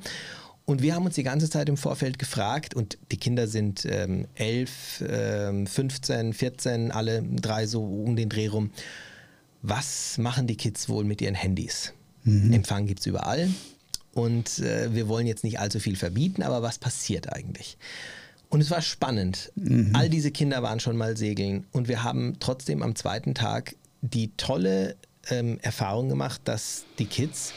[0.67, 4.27] Und wir haben uns die ganze Zeit im Vorfeld gefragt, und die Kinder sind ähm,
[4.35, 8.71] 11, ähm, 15, 14, alle drei so um den Dreh rum
[9.65, 11.95] was machen die Kids wohl mit ihren Handys?
[12.25, 12.53] Mhm.
[12.53, 13.49] Empfang gibt es überall.
[14.13, 17.79] Und äh, wir wollen jetzt nicht allzu viel verbieten, aber was passiert eigentlich?
[18.51, 19.51] Und es war spannend.
[19.57, 19.91] Mhm.
[19.95, 24.33] All diese Kinder waren schon mal segeln und wir haben trotzdem am zweiten Tag die
[24.37, 24.97] tolle
[25.31, 27.55] ähm, Erfahrung gemacht, dass die Kids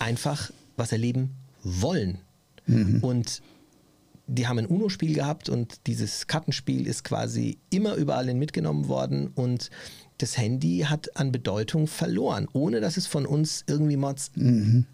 [0.00, 2.18] einfach was erleben wollen.
[2.66, 2.98] Mhm.
[3.02, 3.40] Und
[4.26, 9.28] die haben ein UNO-Spiel gehabt und dieses Kartenspiel ist quasi immer überall hin mitgenommen worden
[9.28, 9.70] und
[10.18, 14.86] das Handy hat an Bedeutung verloren, ohne dass es von uns irgendwie mal mhm.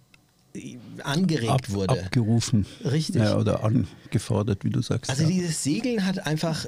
[1.02, 2.04] angeregt Ab, wurde.
[2.04, 2.66] Abgerufen.
[2.84, 3.22] Richtig.
[3.22, 5.10] Ja, oder angefordert, wie du sagst.
[5.10, 5.28] Also ja.
[5.28, 6.66] dieses Segeln hat einfach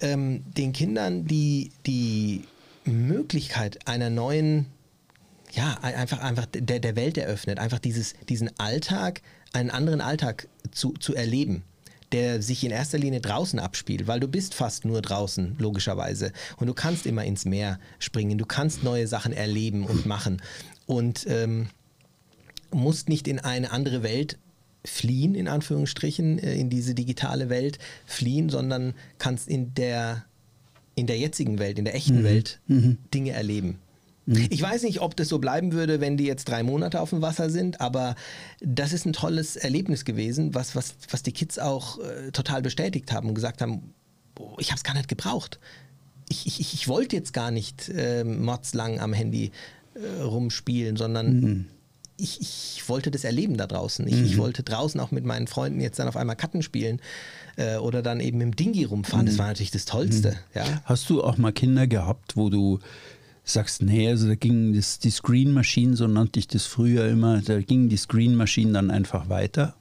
[0.00, 2.44] ähm, den Kindern die, die
[2.84, 4.66] Möglichkeit einer neuen,
[5.52, 10.92] ja, einfach, einfach der, der Welt eröffnet, einfach dieses, diesen Alltag, einen anderen Alltag zu,
[10.92, 11.62] zu erleben
[12.12, 16.32] der sich in erster Linie draußen abspielt, weil du bist fast nur draußen, logischerweise.
[16.56, 20.40] Und du kannst immer ins Meer springen, du kannst neue Sachen erleben und machen.
[20.86, 21.68] Und ähm,
[22.70, 24.38] musst nicht in eine andere Welt
[24.84, 30.24] fliehen, in Anführungsstrichen, äh, in diese digitale Welt fliehen, sondern kannst in der,
[30.94, 32.24] in der jetzigen Welt, in der echten mhm.
[32.24, 32.98] Welt mhm.
[33.12, 33.78] Dinge erleben.
[34.28, 34.46] Mhm.
[34.50, 37.22] Ich weiß nicht, ob das so bleiben würde, wenn die jetzt drei Monate auf dem
[37.22, 38.14] Wasser sind, aber
[38.60, 43.10] das ist ein tolles Erlebnis gewesen, was, was, was die Kids auch äh, total bestätigt
[43.10, 43.94] haben und gesagt haben,
[44.38, 45.58] oh, ich habe es gar nicht gebraucht.
[46.28, 49.50] ich, ich, ich wollte jetzt gar nicht äh, mordslang am Handy
[49.94, 51.66] äh, rumspielen, sondern mhm.
[52.18, 54.06] ich, ich wollte das erleben da draußen.
[54.06, 54.24] Ich, mhm.
[54.26, 57.00] ich wollte draußen auch mit meinen Freunden jetzt dann auf einmal Karten spielen
[57.56, 59.24] äh, oder dann eben im Dingi rumfahren.
[59.24, 59.30] Mhm.
[59.30, 60.32] Das war natürlich das Tollste.
[60.32, 60.36] Mhm.
[60.54, 60.82] Ja.
[60.84, 62.78] Hast du auch mal Kinder gehabt, wo du
[63.52, 67.40] sagst, nee, also da ging das, die Screen Machine, so nannte ich das früher immer,
[67.40, 69.74] da ging die Screen Machine dann einfach weiter.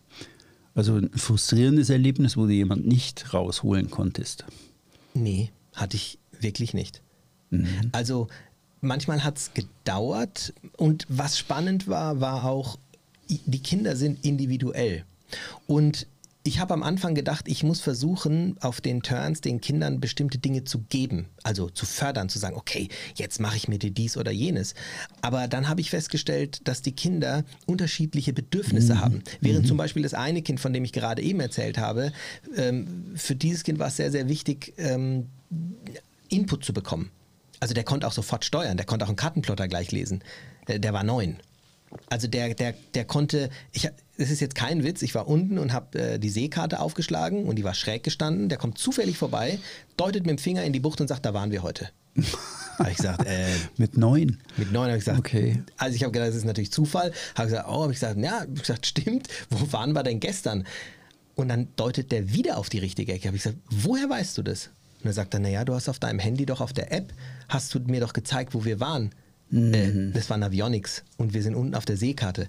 [0.73, 4.45] Also ein frustrierendes Erlebnis, wo du jemand nicht rausholen konntest.
[5.13, 7.01] Nee, hatte ich wirklich nicht.
[7.49, 7.89] Mhm.
[7.91, 8.27] Also
[8.81, 12.77] manchmal hat es gedauert und was spannend war, war auch,
[13.27, 15.03] die Kinder sind individuell.
[15.65, 16.07] Und
[16.47, 20.63] ich habe am Anfang gedacht, ich muss versuchen, auf den Turns den Kindern bestimmte Dinge
[20.63, 24.73] zu geben, also zu fördern, zu sagen, okay, jetzt mache ich mir dies oder jenes.
[25.21, 29.01] Aber dann habe ich festgestellt, dass die Kinder unterschiedliche Bedürfnisse mhm.
[29.01, 29.23] haben.
[29.41, 29.67] Während mhm.
[29.67, 32.13] zum Beispiel das eine Kind, von dem ich gerade eben erzählt habe,
[32.55, 35.27] ähm, für dieses Kind war es sehr, sehr wichtig, ähm,
[36.29, 37.11] Input zu bekommen.
[37.59, 40.23] Also der konnte auch sofort steuern, der konnte auch einen Kartenplotter gleich lesen.
[40.69, 41.37] Der, der war neun.
[42.09, 45.73] Also der, der, der konnte, ich, das ist jetzt kein Witz, ich war unten und
[45.73, 48.49] habe äh, die Seekarte aufgeschlagen und die war schräg gestanden.
[48.49, 49.59] Der kommt zufällig vorbei,
[49.95, 51.89] deutet mit dem Finger in die Bucht und sagt, da waren wir heute.
[52.79, 53.47] habe ich gesagt, äh,
[53.77, 54.37] mit neun.
[54.57, 55.63] Mit neun habe ich gesagt, okay.
[55.77, 57.11] Also ich habe gedacht, das ist natürlich Zufall.
[57.35, 59.27] Habe gesagt, oh, habe ich gesagt, ja, ich gesagt, stimmt.
[59.49, 60.65] Wo waren wir denn gestern?
[61.35, 63.27] Und dann deutet der wieder auf die richtige Ecke.
[63.27, 64.71] Habe ich gesagt, woher weißt du das?
[65.01, 67.13] Und er sagt dann, naja, du hast auf deinem Handy doch auf der App,
[67.47, 69.11] hast du mir doch gezeigt, wo wir waren.
[69.49, 70.11] Mhm.
[70.13, 72.47] Das war Navionics und wir sind unten auf der Seekarte.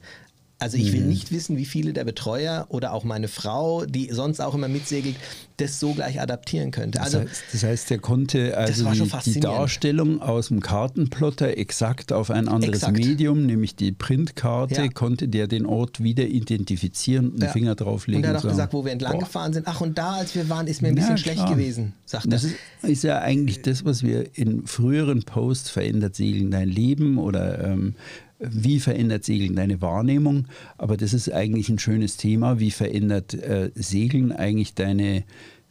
[0.60, 1.08] Also ich will mhm.
[1.08, 5.14] nicht wissen, wie viele der Betreuer oder auch meine Frau, die sonst auch immer mitsegelt,
[5.58, 7.00] das so gleich adaptieren könnte.
[7.00, 12.12] Also, das, heißt, das heißt, der konnte also die, die, Darstellung aus dem Kartenplotter exakt
[12.12, 12.98] auf ein anderes exakt.
[12.98, 14.88] Medium, nämlich die Printkarte, ja.
[14.88, 17.50] konnte der den Ort wieder identifizieren und ja.
[17.50, 18.24] Finger drauflegen.
[18.24, 19.20] Und er hat auch sagen, gesagt, wo wir entlang boah.
[19.20, 19.68] gefahren sind.
[19.68, 22.30] Ach, und da, als wir waren, ist mir ein bisschen ja, schlecht gewesen, sagt er.
[22.30, 27.18] Das ist, ist, ja eigentlich das, was wir in früheren Posts verändert Segeln dein Leben
[27.18, 27.94] oder ähm,
[28.38, 30.46] wie verändert Segeln deine Wahrnehmung?
[30.76, 32.60] Aber das ist eigentlich ein schönes Thema.
[32.60, 35.24] Wie verändert äh, Segeln eigentlich deine,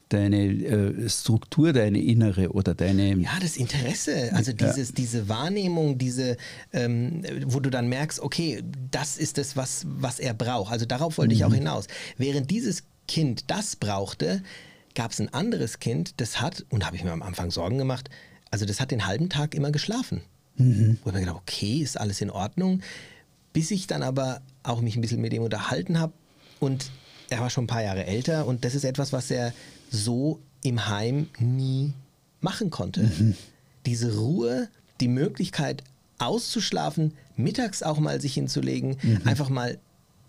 [0.09, 3.15] deine äh, Struktur, deine innere oder deine.
[3.17, 4.95] Ja, das Interesse, also dieses, ja.
[4.97, 6.37] diese Wahrnehmung, diese,
[6.73, 10.71] ähm, wo du dann merkst, okay, das ist es, was, was er braucht.
[10.71, 11.37] Also darauf wollte mhm.
[11.37, 11.55] ich auch mhm.
[11.55, 11.87] hinaus.
[12.17, 14.43] Während dieses Kind das brauchte,
[14.93, 18.09] gab es ein anderes Kind, das hat, und habe ich mir am Anfang Sorgen gemacht,
[18.51, 20.21] also das hat den halben Tag immer geschlafen.
[20.57, 20.97] Mhm.
[21.03, 22.81] Wo ich mir gedacht okay, ist alles in Ordnung.
[23.53, 26.13] Bis ich dann aber auch mich ein bisschen mit ihm unterhalten habe
[26.59, 26.91] und
[27.29, 29.53] er war schon ein paar Jahre älter und das ist etwas, was er
[29.89, 31.93] so im Heim nie
[32.41, 33.03] machen konnte.
[33.03, 33.35] Mhm.
[33.85, 35.83] Diese Ruhe, die Möglichkeit
[36.19, 39.21] auszuschlafen, mittags auch mal sich hinzulegen, mhm.
[39.25, 39.77] einfach mal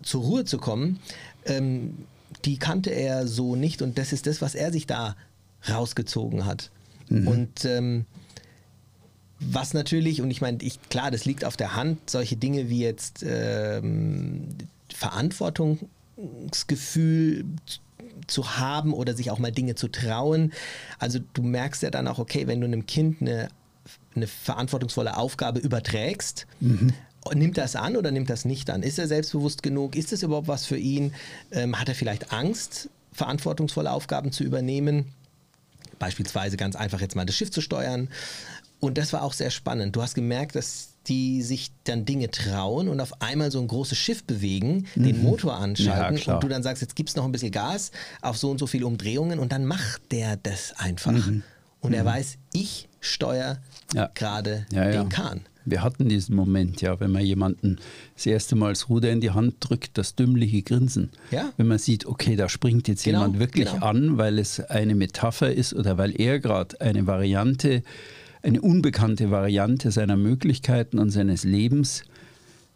[0.01, 0.99] zur Ruhe zu kommen,
[1.45, 2.05] ähm,
[2.45, 5.15] die kannte er so nicht und das ist das, was er sich da
[5.67, 6.71] rausgezogen hat.
[7.09, 7.27] Mhm.
[7.27, 8.05] Und ähm,
[9.39, 12.81] was natürlich, und ich meine, ich, klar, das liegt auf der Hand, solche Dinge wie
[12.81, 14.49] jetzt ähm,
[14.93, 17.45] Verantwortungsgefühl
[18.27, 20.51] zu haben oder sich auch mal Dinge zu trauen.
[20.99, 23.49] Also du merkst ja dann auch, okay, wenn du einem Kind eine,
[24.15, 26.93] eine verantwortungsvolle Aufgabe überträgst, mhm.
[27.33, 28.83] nimmt das an oder nimmt das nicht an?
[28.83, 29.95] Ist er selbstbewusst genug?
[29.95, 31.13] Ist das überhaupt was für ihn?
[31.51, 35.05] Ähm, hat er vielleicht Angst, verantwortungsvolle Aufgaben zu übernehmen?
[35.97, 38.09] Beispielsweise ganz einfach jetzt mal das Schiff zu steuern
[38.79, 39.95] und das war auch sehr spannend.
[39.95, 43.97] Du hast gemerkt, dass die sich dann Dinge trauen und auf einmal so ein großes
[43.97, 45.03] Schiff bewegen, mhm.
[45.03, 48.37] den Motor anschalten ja, und du dann sagst, jetzt gibst noch ein bisschen Gas auf
[48.37, 51.11] so und so viele Umdrehungen und dann macht der das einfach.
[51.11, 51.43] Mhm.
[51.81, 52.07] Und er mhm.
[52.07, 53.59] weiß, ich steuere
[53.93, 54.09] ja.
[54.13, 55.41] gerade ja, den Kahn.
[55.65, 57.77] Wir hatten diesen Moment, ja, wenn man jemanden
[58.15, 61.11] das erste Mal das Ruder in die Hand drückt, das dümmliche Grinsen.
[61.31, 61.51] Ja.
[61.57, 63.85] Wenn man sieht, okay, da springt jetzt genau, jemand wirklich genau.
[63.85, 67.83] an, weil es eine Metapher ist oder weil er gerade eine Variante
[68.41, 72.03] eine unbekannte Variante seiner Möglichkeiten und seines Lebens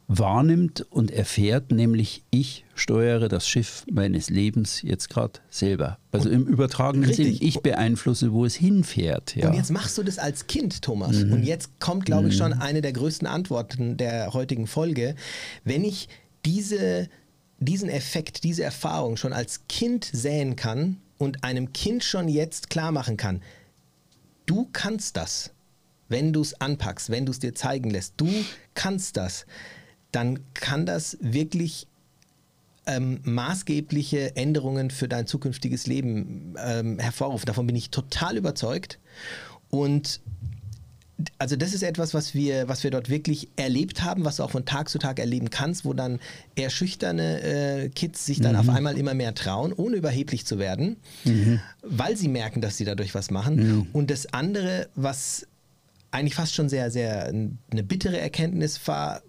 [0.08, 5.98] wahrnimmt und erfährt, nämlich ich steuere das Schiff meines Lebens jetzt gerade selber.
[6.12, 7.40] Also und im übertragenen richtig.
[7.40, 9.36] Sinn, ich beeinflusse, wo es hinfährt.
[9.36, 9.50] Ja.
[9.50, 11.24] Und jetzt machst du das als Kind, Thomas.
[11.24, 11.34] Mhm.
[11.34, 12.62] Und jetzt kommt, glaube ich, schon mhm.
[12.62, 15.16] eine der größten Antworten der heutigen Folge.
[15.64, 16.10] Wenn ich
[16.46, 17.08] diese,
[17.60, 22.92] diesen Effekt, diese Erfahrung schon als Kind säen kann und einem Kind schon jetzt klar
[22.92, 23.42] machen kann,
[24.46, 25.52] du kannst das
[26.14, 28.30] wenn du es anpackst, wenn du es dir zeigen lässt, du
[28.76, 29.46] kannst das,
[30.12, 31.88] dann kann das wirklich
[32.86, 37.48] ähm, maßgebliche Änderungen für dein zukünftiges Leben ähm, hervorrufen.
[37.48, 39.00] Davon bin ich total überzeugt.
[39.70, 40.22] Und
[41.38, 44.50] also das ist etwas, was wir, was wir dort wirklich erlebt haben, was du auch
[44.50, 46.20] von Tag zu Tag erleben kannst, wo dann
[46.56, 48.60] eher schüchterne äh, Kids sich dann mhm.
[48.60, 51.60] auf einmal immer mehr trauen, ohne überheblich zu werden, mhm.
[51.84, 53.56] weil sie merken, dass sie dadurch was machen.
[53.56, 53.88] Mhm.
[53.94, 55.48] Und das andere, was
[56.12, 59.22] eigentlich fast schon sehr, sehr eine bittere Erkenntnis war,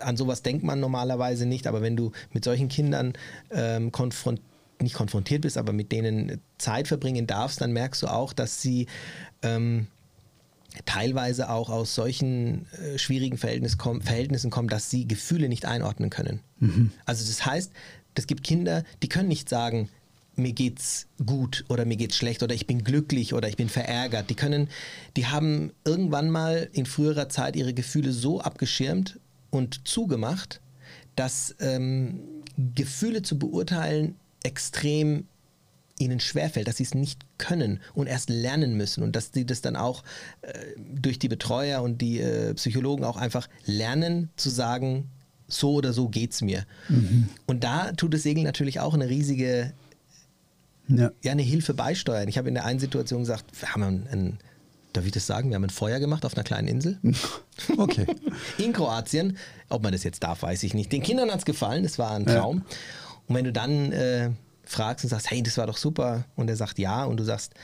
[0.00, 3.14] an sowas denkt man normalerweise nicht, aber wenn du mit solchen Kindern
[3.50, 4.46] ähm, konfrontiert
[4.82, 8.86] nicht konfrontiert bist, aber mit denen Zeit verbringen darfst, dann merkst du auch, dass sie
[9.42, 9.86] ähm,
[10.84, 16.10] teilweise auch aus solchen äh, schwierigen Verhältnis komm, Verhältnissen kommen, dass sie Gefühle nicht einordnen
[16.10, 16.40] können.
[16.58, 16.90] Mhm.
[17.04, 17.72] Also das heißt,
[18.14, 19.88] es gibt Kinder, die können nicht sagen,
[20.36, 24.30] mir geht's gut oder mir geht's schlecht oder ich bin glücklich oder ich bin verärgert.
[24.30, 24.68] Die können,
[25.16, 30.60] die haben irgendwann mal in früherer Zeit ihre Gefühle so abgeschirmt und zugemacht,
[31.14, 32.20] dass ähm,
[32.74, 35.26] Gefühle zu beurteilen extrem
[35.98, 39.60] ihnen schwerfällt, dass sie es nicht können und erst lernen müssen und dass sie das
[39.60, 40.02] dann auch
[40.42, 45.10] äh, durch die Betreuer und die äh, Psychologen auch einfach lernen zu sagen,
[45.46, 46.64] so oder so geht's mir.
[46.88, 47.28] Mhm.
[47.46, 49.72] Und da tut das Segeln natürlich auch eine riesige,
[50.88, 51.12] ja.
[51.22, 51.32] ja.
[51.32, 52.28] eine Hilfe beisteuern.
[52.28, 54.38] Ich habe in der einen Situation gesagt, wir haben ein, ein
[54.92, 55.50] darf ich das sagen?
[55.50, 56.98] Wir haben ein Feuer gemacht auf einer kleinen Insel.
[57.76, 58.04] Okay.
[58.58, 59.36] in Kroatien.
[59.68, 60.90] Ob man das jetzt darf, weiß ich nicht.
[60.90, 62.58] Den Kindern hat es gefallen, es war ein Traum.
[62.58, 62.76] Ja.
[63.28, 64.30] Und wenn du dann äh,
[64.66, 67.54] fragst und sagst, hey, das war doch super, und er sagt ja, und du sagst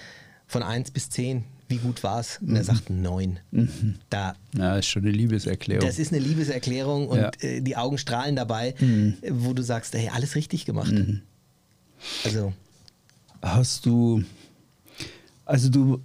[0.46, 2.38] von 1 bis 10, wie gut war es?
[2.40, 2.66] Und er mhm.
[2.66, 3.38] sagt 9.
[3.52, 3.94] Mhm.
[4.10, 5.86] Da, ja, ist schon eine Liebeserklärung.
[5.86, 7.30] Das ist eine Liebeserklärung und ja.
[7.40, 9.16] äh, die Augen strahlen dabei, mhm.
[9.30, 10.90] wo du sagst, hey, alles richtig gemacht.
[10.90, 11.22] Mhm.
[12.24, 12.52] Also.
[13.40, 14.24] Hast du,
[15.44, 16.02] also du,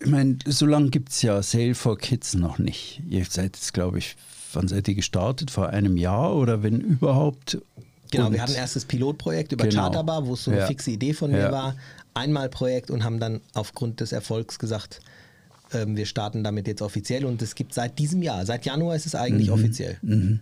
[0.00, 3.02] ich meine, so lange gibt es ja Sale for Kids noch nicht.
[3.08, 4.16] Ihr seid jetzt, glaube ich,
[4.52, 5.50] wann seid ihr gestartet?
[5.50, 7.58] Vor einem Jahr oder wenn überhaupt?
[8.10, 9.82] Genau, und wir hatten ein erstes Pilotprojekt über genau.
[9.82, 10.66] Charterbar, wo es so eine ja.
[10.66, 11.52] fixe Idee von mir ja.
[11.52, 11.76] war.
[12.14, 15.00] Einmal Projekt und haben dann aufgrund des Erfolgs gesagt,
[15.72, 19.06] ähm, wir starten damit jetzt offiziell und es gibt seit diesem Jahr, seit Januar ist
[19.06, 19.54] es eigentlich mhm.
[19.54, 19.98] offiziell.
[20.02, 20.40] Mhm.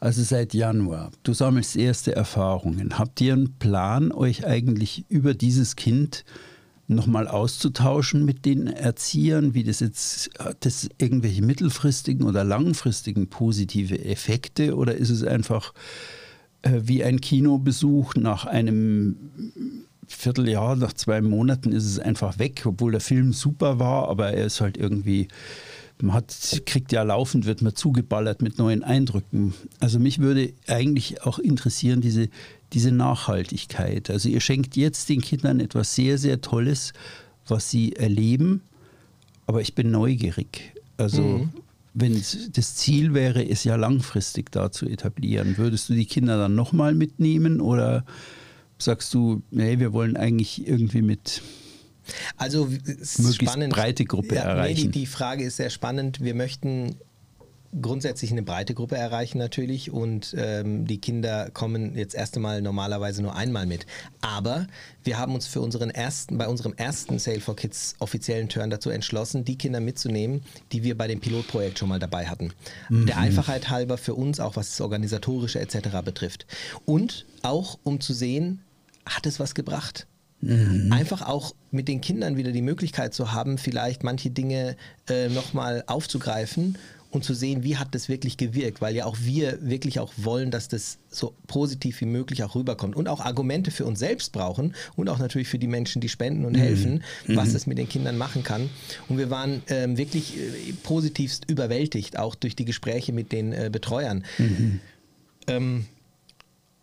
[0.00, 1.10] Also seit Januar.
[1.22, 2.98] Du sammelst erste Erfahrungen.
[2.98, 6.24] Habt ihr einen Plan, euch eigentlich über dieses Kind
[6.86, 14.04] nochmal auszutauschen mit den Erziehern, wie das jetzt, hat das irgendwelche mittelfristigen oder langfristigen positive
[14.04, 16.27] Effekte oder ist es einfach äh,
[16.62, 19.16] wie ein Kinobesuch nach einem
[20.06, 24.46] Vierteljahr, nach zwei Monaten ist es einfach weg, obwohl der Film super war, aber er
[24.46, 25.28] ist halt irgendwie,
[26.00, 29.54] man hat, kriegt ja laufend, wird man zugeballert mit neuen Eindrücken.
[29.80, 32.28] Also mich würde eigentlich auch interessieren, diese,
[32.72, 34.10] diese Nachhaltigkeit.
[34.10, 36.92] Also ihr schenkt jetzt den Kindern etwas sehr, sehr Tolles,
[37.46, 38.62] was sie erleben,
[39.46, 40.72] aber ich bin neugierig.
[40.96, 41.50] Also mhm
[42.00, 46.54] wenn das Ziel wäre, es ja langfristig da zu etablieren, würdest du die Kinder dann
[46.54, 48.04] nochmal mitnehmen oder
[48.78, 51.42] sagst du, nee, wir wollen eigentlich irgendwie mit
[52.36, 53.72] also möglichst spannend.
[53.72, 54.86] breite Gruppe ja, erreichen?
[54.86, 56.20] Nee, die, die Frage ist sehr spannend.
[56.20, 56.96] Wir möchten
[57.80, 63.22] grundsätzlich eine breite Gruppe erreichen natürlich und ähm, die Kinder kommen jetzt erst einmal normalerweise
[63.22, 63.86] nur einmal mit.
[64.20, 64.66] Aber
[65.04, 68.90] wir haben uns für unseren ersten, bei unserem ersten Sale for Kids offiziellen Turn dazu
[68.90, 72.52] entschlossen, die Kinder mitzunehmen, die wir bei dem Pilotprojekt schon mal dabei hatten.
[72.88, 73.06] Mhm.
[73.06, 76.00] Der Einfachheit halber für uns, auch was das Organisatorische etc.
[76.04, 76.46] betrifft.
[76.86, 78.62] Und auch um zu sehen,
[79.04, 80.06] hat es was gebracht?
[80.40, 80.92] Mhm.
[80.92, 84.76] Einfach auch mit den Kindern wieder die Möglichkeit zu haben, vielleicht manche Dinge
[85.08, 86.78] äh, nochmal aufzugreifen
[87.10, 90.50] und zu sehen, wie hat das wirklich gewirkt, weil ja auch wir wirklich auch wollen,
[90.50, 94.74] dass das so positiv wie möglich auch rüberkommt und auch Argumente für uns selbst brauchen
[94.94, 96.60] und auch natürlich für die Menschen, die spenden und mhm.
[96.60, 97.52] helfen, was mhm.
[97.54, 98.68] das mit den Kindern machen kann.
[99.08, 103.70] Und wir waren ähm, wirklich äh, positivst überwältigt, auch durch die Gespräche mit den äh,
[103.72, 104.24] Betreuern.
[104.36, 104.80] Mhm.
[105.46, 105.86] Ähm,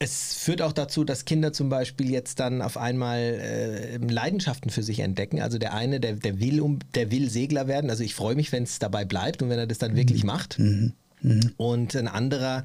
[0.05, 4.83] es führt auch dazu, dass Kinder zum Beispiel jetzt dann auf einmal äh, Leidenschaften für
[4.83, 5.41] sich entdecken.
[5.41, 7.89] Also der eine, der, der, will, um, der will Segler werden.
[7.89, 9.97] Also ich freue mich, wenn es dabei bleibt und wenn er das dann mhm.
[9.97, 10.59] wirklich macht.
[10.59, 10.93] Mhm.
[11.21, 11.51] Mhm.
[11.57, 12.63] Und ein anderer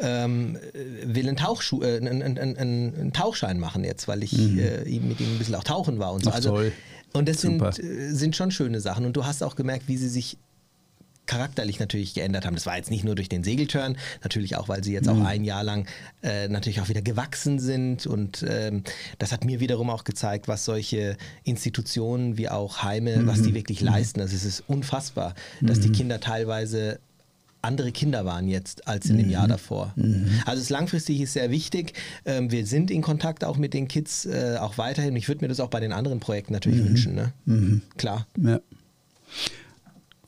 [0.00, 0.58] ähm,
[1.04, 2.56] will einen, äh, einen, einen,
[2.96, 4.58] einen, Tauchschein machen jetzt, weil ich mhm.
[4.58, 6.30] äh, mit ihm ein bisschen auch tauchen war und so.
[6.30, 6.72] Ach, also, toll.
[7.12, 9.04] Und das sind, äh, sind schon schöne Sachen.
[9.04, 10.38] Und du hast auch gemerkt, wie sie sich
[11.28, 12.54] charakterlich natürlich geändert haben.
[12.54, 15.22] Das war jetzt nicht nur durch den Segelturn, natürlich auch, weil sie jetzt mhm.
[15.22, 15.86] auch ein Jahr lang
[16.22, 18.06] äh, natürlich auch wieder gewachsen sind.
[18.06, 18.82] Und ähm,
[19.18, 23.26] das hat mir wiederum auch gezeigt, was solche Institutionen wie auch Heime, mhm.
[23.28, 23.88] was die wirklich mhm.
[23.88, 24.20] leisten.
[24.20, 25.92] Also es ist unfassbar, dass die mhm.
[25.92, 26.98] Kinder teilweise
[27.60, 29.32] andere Kinder waren jetzt als in dem mhm.
[29.32, 29.92] Jahr davor.
[29.96, 30.30] Mhm.
[30.46, 31.92] Also es langfristig ist sehr wichtig.
[32.24, 35.14] Ähm, wir sind in Kontakt auch mit den Kids äh, auch weiterhin.
[35.16, 36.88] Ich würde mir das auch bei den anderen Projekten natürlich mhm.
[36.88, 37.14] wünschen.
[37.14, 37.80] Ne?
[37.96, 38.26] Klar.
[38.40, 38.60] Ja.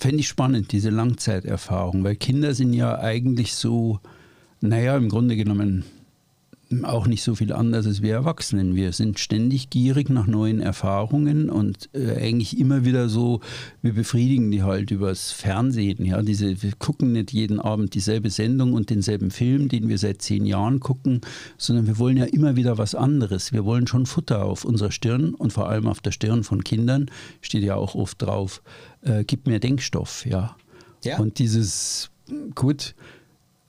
[0.01, 4.01] Fände ich spannend, diese Langzeiterfahrung, weil Kinder sind ja eigentlich so,
[4.63, 5.85] naja, im Grunde genommen
[6.85, 8.77] auch nicht so viel anders als wir Erwachsenen.
[8.77, 13.41] Wir sind ständig gierig nach neuen Erfahrungen und äh, eigentlich immer wieder so,
[13.83, 16.05] wir befriedigen die halt übers Fernsehen.
[16.05, 20.23] Ja, diese, wir gucken nicht jeden Abend dieselbe Sendung und denselben Film, den wir seit
[20.23, 21.23] zehn Jahren gucken,
[21.59, 23.53] sondern wir wollen ja immer wieder was anderes.
[23.53, 27.11] Wir wollen schon Futter auf unserer Stirn und vor allem auf der Stirn von Kindern
[27.41, 28.63] steht ja auch oft drauf,
[29.03, 30.27] äh, gib mir Denkstoff.
[30.27, 30.57] Ja.
[31.05, 31.19] ja.
[31.19, 32.11] Und dieses,
[32.55, 32.95] gut,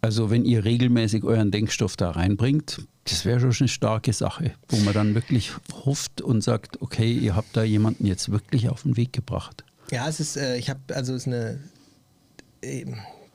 [0.02, 4.78] also wenn ihr regelmäßig euren Denkstoff da reinbringt, das wäre schon eine starke Sache, wo
[4.78, 5.52] man dann wirklich
[5.86, 9.64] hofft und sagt, okay, ihr habt da jemanden jetzt wirklich auf den Weg gebracht.
[9.92, 11.60] Ja, es ist, äh, ich habe, also es ist eine
[12.62, 12.86] äh,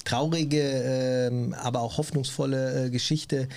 [0.04, 3.48] traurige, äh, aber auch hoffnungsvolle äh, Geschichte,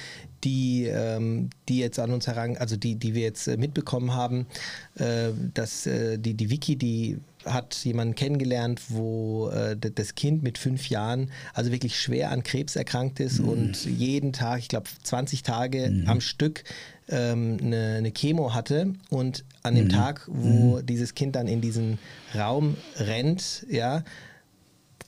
[0.44, 4.48] die, ähm, die jetzt an uns heran, also die, die wir jetzt äh, mitbekommen haben,
[4.96, 10.90] äh, dass die, die Wiki, die hat jemanden kennengelernt, wo äh, das Kind mit fünf
[10.90, 13.50] Jahren also wirklich schwer an Krebs erkrankt ist mhm.
[13.50, 16.10] und jeden Tag, ich glaube 20 Tage mhm.
[16.10, 16.64] am Stück
[17.08, 19.90] ähm, eine, eine, Chemo hatte und an dem mhm.
[19.90, 20.86] Tag, wo mhm.
[20.86, 21.98] dieses Kind dann in diesen
[22.36, 24.04] Raum rennt, ja,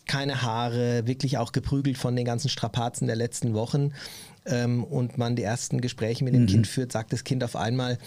[0.07, 3.91] keine Haare, wirklich auch geprügelt von den ganzen Strapazen der letzten Wochen
[4.45, 6.47] ähm, und man die ersten Gespräche mit dem mhm.
[6.47, 7.97] Kind führt, sagt das Kind auf einmal,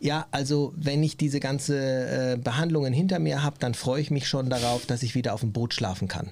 [0.00, 1.76] ja, also wenn ich diese ganze
[2.34, 5.40] äh, Behandlungen hinter mir habe, dann freue ich mich schon darauf, dass ich wieder auf
[5.40, 6.30] dem Boot schlafen kann.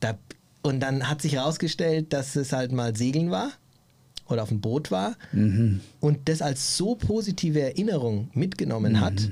[0.00, 0.18] Da,
[0.62, 3.50] und dann hat sich herausgestellt, dass es halt mal Segeln war
[4.26, 5.80] oder auf dem Boot war mhm.
[6.00, 9.00] und das als so positive Erinnerung mitgenommen mhm.
[9.00, 9.30] hat,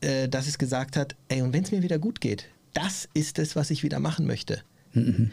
[0.00, 3.38] äh, dass es gesagt hat, ey, und wenn es mir wieder gut geht, das ist
[3.38, 4.62] es, was ich wieder machen möchte.
[4.92, 5.30] Mhm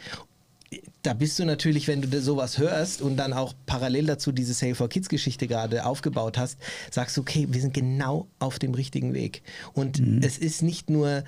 [1.02, 4.74] da bist du natürlich, wenn du sowas hörst und dann auch parallel dazu diese Save
[4.74, 6.58] for Kids Geschichte gerade aufgebaut hast,
[6.90, 9.42] sagst du, okay, wir sind genau auf dem richtigen Weg.
[9.72, 10.20] Und mhm.
[10.22, 11.24] es ist nicht nur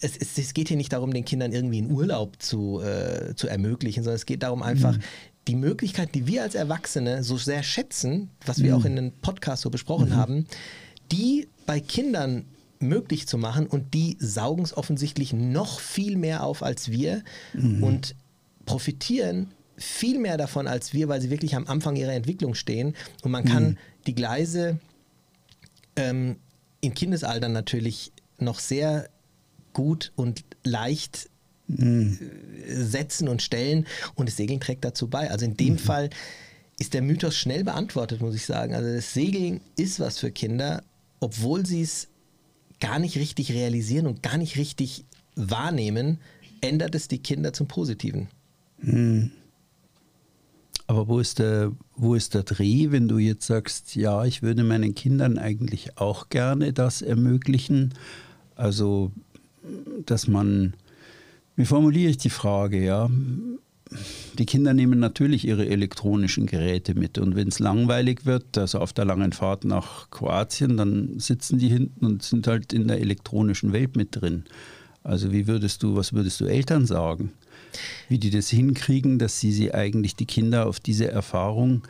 [0.00, 3.46] es, es, es, geht hier nicht darum, den Kindern irgendwie einen Urlaub zu, äh, zu
[3.46, 5.02] ermöglichen, sondern es geht darum einfach, mhm.
[5.46, 8.80] die Möglichkeit, die wir als Erwachsene so sehr schätzen, was wir mhm.
[8.80, 10.16] auch in den Podcast so besprochen mhm.
[10.16, 10.46] haben,
[11.12, 12.46] die bei Kindern
[12.80, 17.22] möglich zu machen und die saugen es offensichtlich noch viel mehr auf als wir.
[17.54, 17.82] Mhm.
[17.82, 18.16] Und
[18.72, 22.94] profitieren viel mehr davon als wir, weil sie wirklich am Anfang ihrer Entwicklung stehen.
[23.22, 23.78] Und man kann mhm.
[24.06, 24.78] die Gleise
[25.96, 26.36] ähm,
[26.80, 29.08] im Kindesalter natürlich noch sehr
[29.72, 31.30] gut und leicht
[31.68, 32.18] mhm.
[32.66, 33.86] setzen und stellen.
[34.14, 35.30] Und das Segeln trägt dazu bei.
[35.30, 35.78] Also in dem mhm.
[35.78, 36.10] Fall
[36.78, 38.74] ist der Mythos schnell beantwortet, muss ich sagen.
[38.74, 40.82] Also das Segeln ist was für Kinder,
[41.20, 42.08] obwohl sie es
[42.80, 45.04] gar nicht richtig realisieren und gar nicht richtig
[45.36, 46.18] wahrnehmen,
[46.60, 48.28] ändert es die Kinder zum Positiven.
[48.82, 49.30] Hm.
[50.86, 54.62] Aber wo ist, der, wo ist der Dreh, wenn du jetzt sagst, ja, ich würde
[54.62, 57.94] meinen Kindern eigentlich auch gerne das ermöglichen?
[58.56, 59.12] Also,
[60.04, 60.74] dass man,
[61.56, 63.08] wie formuliere ich die Frage, ja?
[64.38, 68.92] Die Kinder nehmen natürlich ihre elektronischen Geräte mit und wenn es langweilig wird, also auf
[68.92, 73.72] der langen Fahrt nach Kroatien, dann sitzen die hinten und sind halt in der elektronischen
[73.72, 74.44] Welt mit drin.
[75.02, 77.32] Also wie würdest du, was würdest du Eltern sagen?
[78.08, 81.82] Wie die das hinkriegen, dass sie, sie eigentlich die Kinder auf diese Erfahrung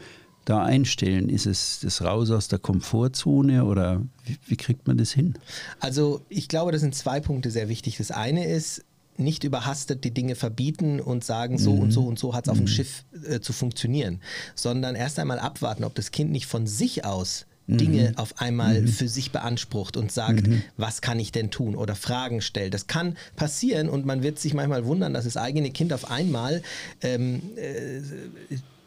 [0.44, 1.28] da einstellen?
[1.28, 5.34] Ist es das raus aus der Komfortzone oder wie, wie kriegt man das hin?
[5.80, 7.96] Also ich glaube, das sind zwei Punkte sehr wichtig.
[7.98, 8.84] Das eine ist,
[9.16, 11.82] nicht überhastet die Dinge verbieten und sagen, so mhm.
[11.82, 12.68] und so und so hat es auf dem mhm.
[12.68, 14.20] Schiff äh, zu funktionieren,
[14.54, 18.18] sondern erst einmal abwarten, ob das Kind nicht von sich aus Dinge mhm.
[18.18, 18.88] auf einmal mhm.
[18.88, 20.62] für sich beansprucht und sagt, mhm.
[20.76, 22.74] was kann ich denn tun oder Fragen stellt.
[22.74, 26.62] Das kann passieren und man wird sich manchmal wundern, dass das eigene Kind auf einmal
[27.02, 28.00] ähm, äh,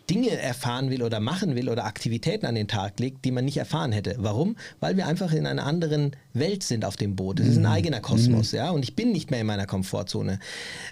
[0.10, 3.58] Dinge erfahren will oder machen will oder Aktivitäten an den Tag legt, die man nicht
[3.58, 4.16] erfahren hätte.
[4.20, 4.56] Warum?
[4.80, 7.40] Weil wir einfach in einer anderen Welt sind auf dem Boot.
[7.40, 7.70] Das ist ein mhm.
[7.70, 8.58] eigener Kosmos, mhm.
[8.58, 10.40] ja, und ich bin nicht mehr in meiner Komfortzone.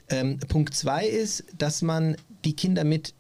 [0.10, 3.14] Ähm, Punkt zwei ist, dass man die Kinder mit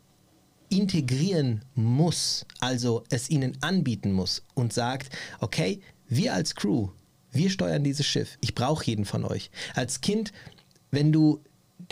[0.74, 6.90] integrieren muss, also es ihnen anbieten muss und sagt, okay, wir als Crew,
[7.32, 8.38] wir steuern dieses Schiff.
[8.42, 9.50] Ich brauche jeden von euch.
[9.76, 10.32] Als Kind,
[10.92, 11.42] wenn du,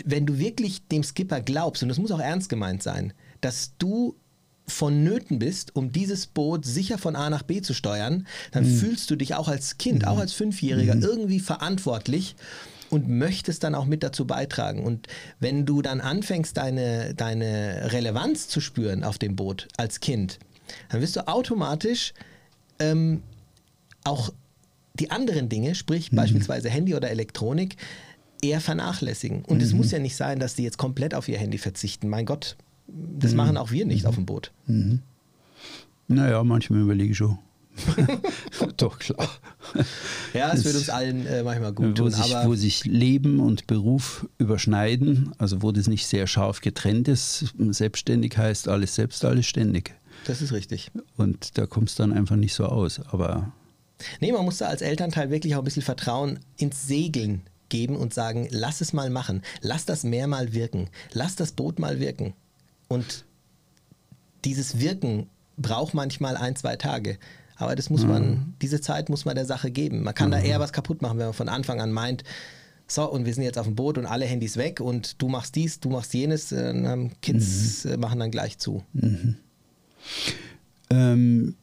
[0.06, 4.16] wenn du wirklich dem Skipper glaubst, und das muss auch ernst gemeint sein, dass du
[4.68, 8.78] vonnöten bist, um dieses Boot sicher von A nach B zu steuern, dann mhm.
[8.78, 10.08] fühlst du dich auch als Kind, mhm.
[10.08, 11.04] auch als Fünfjähriger mhm.
[11.04, 12.36] irgendwie verantwortlich
[12.92, 14.84] und möchtest dann auch mit dazu beitragen.
[14.84, 15.08] Und
[15.40, 20.38] wenn du dann anfängst, deine, deine Relevanz zu spüren auf dem Boot als Kind,
[20.90, 22.14] dann wirst du automatisch
[22.80, 23.24] ähm,
[24.04, 24.32] auch
[24.94, 26.18] die anderen Dinge, sprich mhm.
[26.18, 27.78] beispielsweise Handy oder Elektronik,
[28.42, 29.46] eher vernachlässigen.
[29.46, 29.78] Und es mhm.
[29.78, 32.10] muss ja nicht sein, dass die jetzt komplett auf ihr Handy verzichten.
[32.10, 33.38] Mein Gott, das mhm.
[33.38, 34.52] machen auch wir nicht auf dem Boot.
[34.68, 35.00] Mhm.
[36.08, 37.40] Naja, manchmal überlege ich schon.
[38.78, 39.30] Doch, klar.
[40.34, 42.12] Ja, es wird uns allen äh, manchmal gut wo tun.
[42.12, 47.08] sich, aber wo sich Leben und Beruf überschneiden, also wo das nicht sehr scharf getrennt
[47.08, 47.54] ist.
[47.58, 49.94] Selbstständig heißt alles selbst, alles ständig.
[50.26, 50.92] das ist richtig.
[51.18, 53.00] Und da kommst du dann einfach nicht so aus.
[53.12, 53.52] Aber
[54.20, 58.14] Nee, man muss da als Elternteil wirklich auch ein bisschen Vertrauen ins Segeln geben und
[58.14, 62.34] sagen, lass es mal machen, lass das Meer mal wirken, lass das Boot mal wirken.
[62.88, 63.26] Und
[64.44, 67.18] dieses Wirken braucht manchmal ein, zwei Tage.
[67.62, 70.04] Aber das muss man, diese Zeit muss man der Sache geben.
[70.04, 72.24] Man kann da eher was kaputt machen, wenn man von Anfang an meint,
[72.88, 75.56] so, und wir sind jetzt auf dem Boot und alle Handys weg und du machst
[75.56, 78.84] dies, du machst jenes, äh, Kids äh, machen dann gleich zu.
[80.90, 81.56] ähm,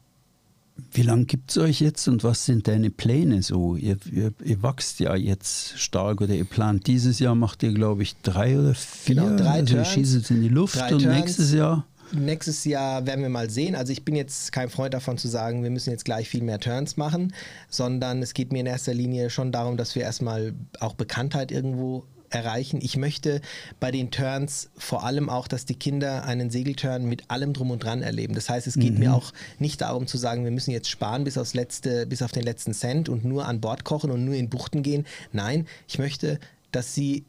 [0.91, 3.75] wie lange gibt es euch jetzt und was sind deine Pläne so?
[3.75, 8.01] Ihr, ihr, ihr wachst ja jetzt stark oder ihr plant dieses Jahr, macht ihr glaube
[8.01, 9.15] ich drei oder vier.
[9.15, 11.05] Genau, drei also ihr Turns, schießt jetzt in die Luft und Turns.
[11.05, 11.85] nächstes Jahr.
[12.11, 13.75] Nächstes Jahr werden wir mal sehen.
[13.75, 16.59] Also ich bin jetzt kein Freund davon zu sagen, wir müssen jetzt gleich viel mehr
[16.59, 17.33] Turns machen,
[17.69, 22.05] sondern es geht mir in erster Linie schon darum, dass wir erstmal auch Bekanntheit irgendwo
[22.29, 22.79] erreichen.
[22.81, 23.41] Ich möchte
[23.79, 27.83] bei den Turns vor allem auch, dass die Kinder einen Segelturn mit allem drum und
[27.83, 28.35] dran erleben.
[28.35, 31.37] Das heißt, es geht mir auch nicht darum zu sagen, wir müssen jetzt sparen bis
[31.37, 34.49] aufs letzte, bis auf den letzten Cent und nur an Bord kochen und nur in
[34.49, 35.05] Buchten gehen.
[35.31, 36.39] Nein, ich möchte,
[36.71, 37.25] dass sie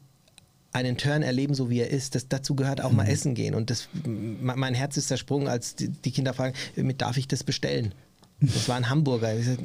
[0.73, 2.15] einen Turn erleben, so wie er ist.
[2.15, 3.55] Das, dazu gehört auch mal essen gehen.
[3.55, 7.43] Und das, me- mein Herz ist zersprungen, als die, Kinder fragen, mit darf ich das
[7.43, 7.93] bestellen?
[8.39, 9.37] Das war ein Hamburger.
[9.37, 9.57] Ich sag,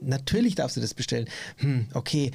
[0.00, 1.28] natürlich darfst du das bestellen.
[1.58, 2.30] Hm, okay.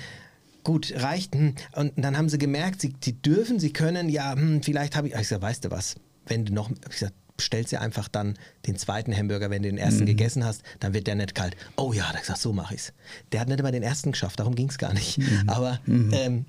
[0.63, 1.33] Gut, reicht.
[1.33, 1.55] Hm.
[1.75, 5.13] Und dann haben sie gemerkt, sie, sie dürfen, sie können, ja, hm, vielleicht habe ich.
[5.13, 5.95] Ich gesagt, weißt du was?
[6.27, 8.37] Wenn du noch, ich gesagt, bestellst dir einfach dann
[8.67, 11.55] den zweiten Hamburger, wenn du den ersten gegessen hast, dann wird der nicht kalt.
[11.77, 12.93] Oh ja, hat gesagt, so mache ich's.
[13.31, 15.19] Der hat nicht immer den ersten geschafft, darum ging es gar nicht.
[15.47, 16.45] Aber ähm,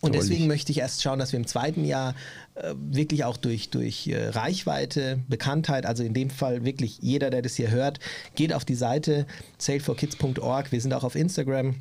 [0.00, 0.28] und Drollig.
[0.28, 2.14] deswegen möchte ich erst schauen, dass wir im zweiten Jahr
[2.54, 7.42] äh, wirklich auch durch, durch äh, Reichweite, Bekanntheit, also in dem Fall wirklich jeder, der
[7.42, 8.00] das hier hört,
[8.34, 9.26] geht auf die Seite
[9.58, 10.72] saleforkids.org.
[10.72, 11.76] Wir sind auch auf Instagram.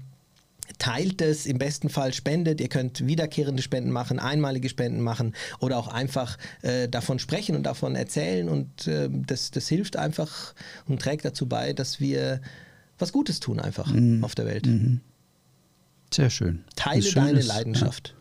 [0.78, 2.62] Teilt es, im besten Fall spendet.
[2.62, 7.64] Ihr könnt wiederkehrende Spenden machen, einmalige Spenden machen oder auch einfach äh, davon sprechen und
[7.64, 8.50] davon erzählen.
[8.50, 10.54] Und äh, das, das hilft einfach
[10.88, 12.42] und trägt dazu bei, dass wir
[13.00, 13.92] was Gutes tun einfach
[14.22, 14.68] auf der Welt.
[16.14, 16.64] Sehr schön.
[16.76, 18.10] Teile Das deine Schönes, Leidenschaft.
[18.10, 18.14] Ja.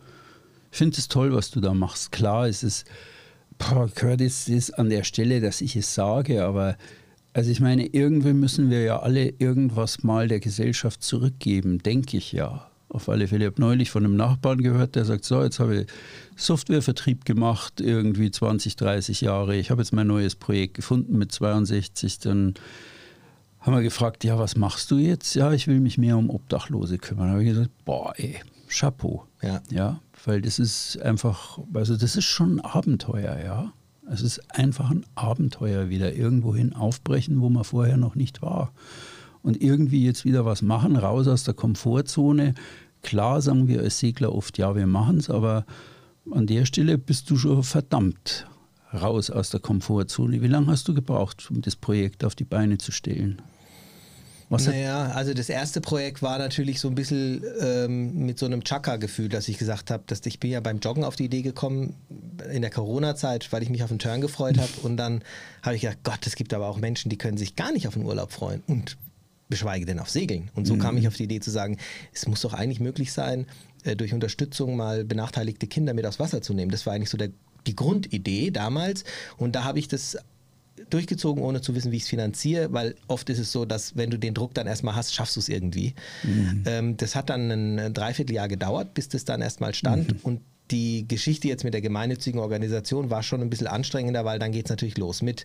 [0.71, 2.13] Ich finde es toll, was du da machst.
[2.13, 2.87] Klar, es ist,
[3.57, 6.77] boah, Curtis ist an der Stelle, dass ich es sage, aber
[7.33, 12.33] also ich meine, irgendwie müssen wir ja alle irgendwas mal der Gesellschaft zurückgeben, denke ich
[12.33, 12.71] ja.
[12.91, 13.45] Auf alle Fälle.
[13.45, 15.87] Ich habe neulich von einem Nachbarn gehört, der sagt, so, jetzt habe ich
[16.37, 19.57] Softwarevertrieb gemacht, irgendwie 20, 30 Jahre.
[19.57, 22.19] Ich habe jetzt mein neues Projekt gefunden mit 62.
[22.21, 22.55] Dann
[23.61, 25.35] haben wir gefragt, ja, was machst du jetzt?
[25.35, 27.27] Ja, ich will mich mehr um Obdachlose kümmern.
[27.27, 28.37] Da habe ich gesagt, boah, ey,
[28.69, 29.25] Chapeau.
[29.43, 29.61] Ja.
[29.71, 33.73] Ja, weil das ist einfach, also das ist schon ein Abenteuer, ja.
[34.11, 38.73] Es ist einfach ein Abenteuer, wieder irgendwohin aufbrechen, wo man vorher noch nicht war.
[39.43, 42.55] Und irgendwie jetzt wieder was machen, raus aus der Komfortzone.
[43.03, 45.67] Klar sagen wir als Segler oft, ja, wir machen es, aber
[46.31, 48.47] an der Stelle bist du schon verdammt
[48.93, 50.41] raus aus der Komfortzone.
[50.43, 53.43] Wie lange hast du gebraucht, um das Projekt auf die Beine zu stellen?
[54.51, 58.65] Was Naja, also das erste Projekt war natürlich so ein bisschen ähm, mit so einem
[58.65, 61.95] Chaka-Gefühl, dass ich gesagt habe, dass ich bin ja beim Joggen auf die Idee gekommen
[62.51, 65.23] in der Corona-Zeit, weil ich mich auf den Turn gefreut habe und dann
[65.63, 67.95] habe ich gedacht, Gott, es gibt aber auch Menschen, die können sich gar nicht auf
[67.95, 68.97] den Urlaub freuen und
[69.51, 70.51] geschweige denn auf Segeln.
[70.55, 71.79] Und so kam ich auf die Idee zu sagen,
[72.13, 73.47] es muss doch eigentlich möglich sein,
[73.85, 76.71] äh, durch Unterstützung mal benachteiligte Kinder mit aufs Wasser zu nehmen.
[76.71, 77.31] Das war eigentlich so der,
[77.67, 79.05] die Grundidee damals
[79.37, 80.19] und da habe ich das
[80.91, 84.11] durchgezogen, ohne zu wissen, wie ich es finanziere, weil oft ist es so, dass wenn
[84.11, 85.95] du den Druck dann erstmal hast, schaffst du es irgendwie.
[86.67, 90.25] Ähm, das hat dann ein Dreivierteljahr gedauert, bis das dann erstmal stand.
[90.25, 94.53] Und die Geschichte jetzt mit der gemeinnützigen Organisation war schon ein bisschen anstrengender, weil dann
[94.53, 95.45] geht es natürlich los mit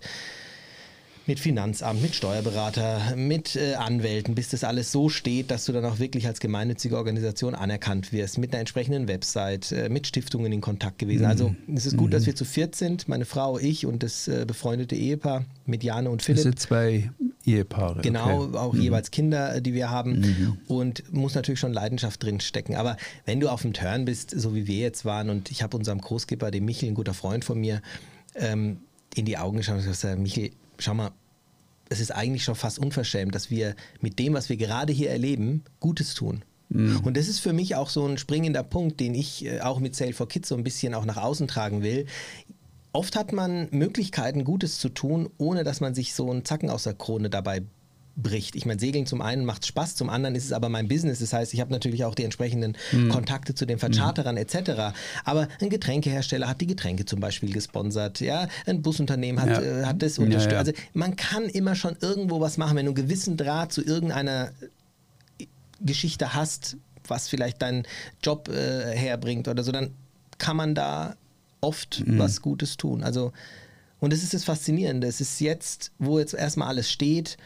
[1.26, 5.86] mit Finanzamt, mit Steuerberater, mit äh, Anwälten, bis das alles so steht, dass du dann
[5.86, 10.60] auch wirklich als gemeinnützige Organisation anerkannt wirst, mit einer entsprechenden Website, äh, mit Stiftungen in
[10.60, 11.26] Kontakt gewesen.
[11.26, 14.46] Also es ist gut, dass wir zu viert sind, meine Frau, ich und das äh,
[14.46, 16.44] befreundete Ehepaar mit Jane und das Philipp.
[16.44, 17.10] sind zwei
[17.46, 18.02] Ehepaare.
[18.02, 18.58] Genau, okay.
[18.58, 22.76] auch jeweils Kinder, äh, die wir haben und muss natürlich schon Leidenschaft drin stecken.
[22.76, 25.78] Aber wenn du auf dem Turn bist, so wie wir jetzt waren und ich habe
[25.78, 27.82] unserem Großskipper, dem Michel, ein guter Freund von mir,
[28.36, 28.80] ähm,
[29.16, 30.52] in die Augen geschaut und gesagt, Michel,
[30.84, 31.12] schau mal,
[31.90, 35.64] es ist eigentlich schon fast unverschämt, dass wir mit dem, was wir gerade hier erleben,
[35.80, 36.44] Gutes tun.
[37.04, 39.96] Und das ist für mich auch so ein springender Punkt, den ich äh, auch mit
[39.96, 42.08] Sale for Kids so ein bisschen auch nach außen tragen will.
[42.94, 46.84] Oft hat man Möglichkeiten, Gutes zu tun, ohne dass man sich so einen Zacken aus
[46.84, 47.62] der Krone dabei
[48.16, 48.56] bricht.
[48.56, 51.20] Ich meine, Segeln zum einen macht Spaß, zum anderen ist es aber mein Business.
[51.20, 53.10] Das heißt, ich habe natürlich auch die entsprechenden mhm.
[53.10, 54.42] Kontakte zu den Vercharterern mhm.
[54.42, 54.96] etc.
[55.26, 58.20] Aber ein Getränkehersteller hat die Getränke zum Beispiel gesponsert.
[58.20, 59.82] Ja, ein Busunternehmen hat, ja.
[59.82, 60.46] äh, hat das unterstützt.
[60.48, 60.60] Ja, ja.
[60.60, 64.52] Also man kann immer schon irgendwo was machen, wenn du einen gewissen Draht zu irgendeiner
[65.82, 67.84] Geschichte hast, was vielleicht deinen
[68.22, 69.92] Job äh, herbringt oder so, dann
[70.38, 71.16] kann man da
[71.62, 72.20] oft mhm.
[72.20, 73.04] was Gutes tun.
[73.04, 73.32] Also
[74.00, 75.08] und das ist das Faszinierende.
[75.08, 77.38] Es ist jetzt, wo jetzt erstmal alles steht,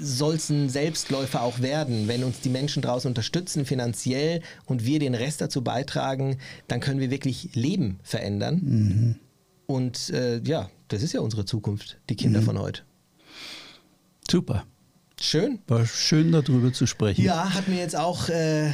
[0.00, 2.08] soll es ein Selbstläufer auch werden.
[2.08, 7.00] Wenn uns die Menschen draußen unterstützen finanziell und wir den Rest dazu beitragen, dann können
[7.00, 8.60] wir wirklich Leben verändern.
[8.62, 9.16] Mhm.
[9.66, 12.44] Und äh, ja, das ist ja unsere Zukunft, die Kinder mhm.
[12.44, 12.82] von heute.
[14.28, 14.64] Super.
[15.20, 15.58] Schön.
[15.66, 17.24] War schön darüber zu sprechen.
[17.24, 18.72] Ja, hat mir jetzt auch äh,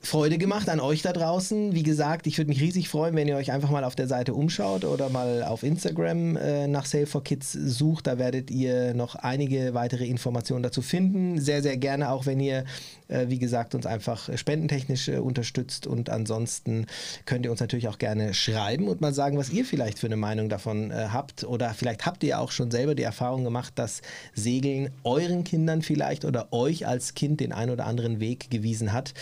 [0.00, 1.74] Freude gemacht an euch da draußen.
[1.74, 4.34] Wie gesagt, ich würde mich riesig freuen, wenn ihr euch einfach mal auf der Seite
[4.34, 8.06] umschaut oder mal auf Instagram äh, nach Save for Kids sucht.
[8.06, 11.40] Da werdet ihr noch einige weitere Informationen dazu finden.
[11.40, 12.64] Sehr, sehr gerne auch, wenn ihr,
[13.08, 15.86] äh, wie gesagt, uns einfach spendentechnisch äh, unterstützt.
[15.86, 16.86] Und ansonsten
[17.24, 20.16] könnt ihr uns natürlich auch gerne schreiben und mal sagen, was ihr vielleicht für eine
[20.16, 21.44] Meinung davon äh, habt.
[21.44, 24.02] Oder vielleicht habt ihr auch schon selber die Erfahrung gemacht, dass
[24.34, 29.14] Segeln euren Kindern vielleicht oder euch als Kind den ein oder anderen Weg gewiesen hat.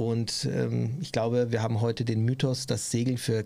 [0.00, 3.44] Und ähm, ich glaube, wir haben heute den Mythos, dass Segeln für,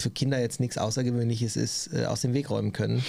[0.00, 3.04] für Kinder jetzt nichts Außergewöhnliches ist, äh, aus dem Weg räumen können.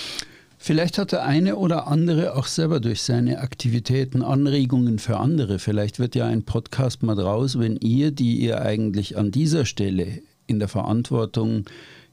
[0.59, 5.57] Vielleicht hat der eine oder andere auch selber durch seine Aktivitäten Anregungen für andere.
[5.57, 10.21] Vielleicht wird ja ein Podcast mal draus, wenn ihr, die ihr eigentlich an dieser Stelle
[10.45, 11.65] in der Verantwortung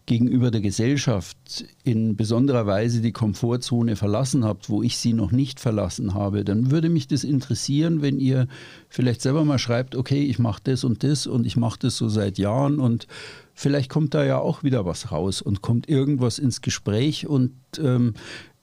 [0.07, 5.59] gegenüber der Gesellschaft in besonderer Weise die Komfortzone verlassen habt, wo ich sie noch nicht
[5.59, 8.47] verlassen habe, dann würde mich das interessieren, wenn ihr
[8.89, 12.09] vielleicht selber mal schreibt, okay, ich mache das und das und ich mache das so
[12.09, 13.09] seit Jahren und
[13.53, 18.15] vielleicht kommt da ja auch wieder was raus und kommt irgendwas ins Gespräch und ähm,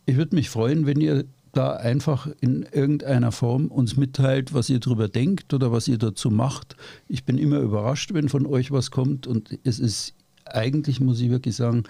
[0.05, 4.79] ich würde mich freuen, wenn ihr da einfach in irgendeiner Form uns mitteilt, was ihr
[4.79, 6.75] darüber denkt oder was ihr dazu macht.
[7.07, 10.15] Ich bin immer überrascht, wenn von euch was kommt und es ist
[10.45, 11.83] eigentlich muss ich wirklich sagen,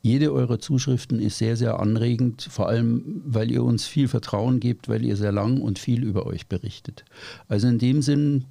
[0.00, 4.88] jede eurer Zuschriften ist sehr, sehr anregend, vor allem, weil ihr uns viel Vertrauen gebt,
[4.88, 7.04] weil ihr sehr lang und viel über euch berichtet.
[7.48, 8.44] Also in dem Sinn,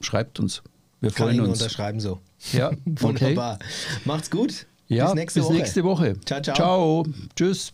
[0.00, 0.62] schreibt uns.
[1.00, 1.60] Wir Kann freuen uns.
[1.60, 2.20] unterschreiben so.
[2.52, 3.54] Ja, wunderbar.
[3.56, 4.00] Okay.
[4.04, 4.66] Macht's gut.
[4.88, 5.56] Ja, bis nächste bis Woche.
[5.56, 6.16] Nächste Woche.
[6.24, 6.54] Ciao, ciao.
[6.54, 7.06] Ciao.
[7.34, 7.72] Tschüss.